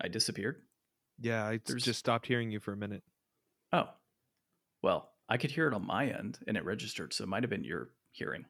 [0.03, 0.57] I disappeared.
[1.21, 1.83] Yeah, I There's...
[1.83, 3.03] just stopped hearing you for a minute.
[3.71, 3.89] Oh,
[4.81, 7.49] well, I could hear it on my end and it registered, so it might have
[7.49, 8.45] been your hearing.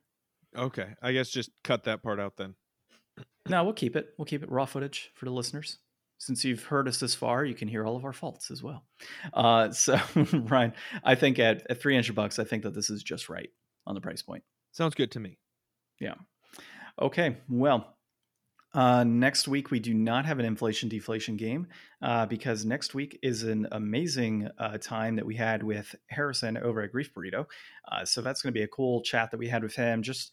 [0.57, 2.55] Okay, I guess just cut that part out then.
[3.47, 4.13] no, we'll keep it.
[4.17, 5.77] We'll keep it raw footage for the listeners.
[6.17, 8.83] Since you've heard us this far, you can hear all of our faults as well.
[9.33, 13.29] Uh, so, Ryan, I think at, at 300 bucks, I think that this is just
[13.29, 13.49] right
[13.87, 14.43] on the price point.
[14.71, 15.37] Sounds good to me.
[15.99, 16.15] Yeah.
[17.01, 17.37] Okay.
[17.49, 17.95] Well,
[18.73, 21.67] uh, next week, we do not have an inflation deflation game
[22.01, 26.81] uh, because next week is an amazing uh, time that we had with Harrison over
[26.81, 27.45] at Grief Burrito.
[27.91, 30.31] Uh, so that's going to be a cool chat that we had with him, just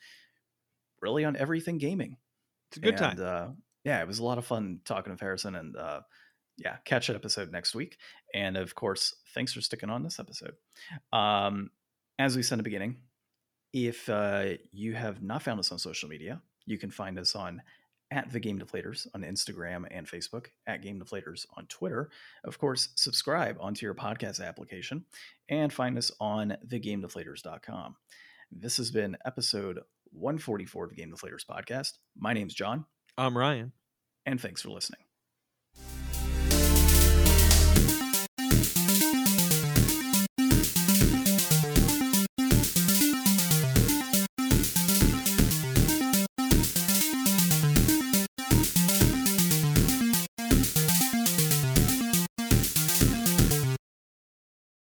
[1.01, 2.17] really on everything gaming.
[2.71, 3.19] It's a good and, time.
[3.21, 3.53] Uh,
[3.85, 6.01] yeah, it was a lot of fun talking with Harrison and uh,
[6.57, 7.97] yeah, catch that episode next week.
[8.35, 10.55] And of course, thanks for sticking on this episode.
[11.13, 11.71] Um,
[12.21, 12.99] as we said in the beginning,
[13.73, 14.09] if
[14.73, 17.63] you have not found us on social media, you can find us on
[18.11, 22.11] at the Game Deflators on Instagram and Facebook, at Game Deflators on Twitter.
[22.45, 25.05] Of course, subscribe onto your podcast application
[25.49, 27.97] and find us on thegamedeflators.com.
[28.51, 29.81] This has been episode
[30.13, 31.93] 144 of the Game Deflators podcast.
[32.17, 32.87] My name's John.
[33.17, 33.73] I'm Ryan.
[34.25, 35.08] And thanks for listening.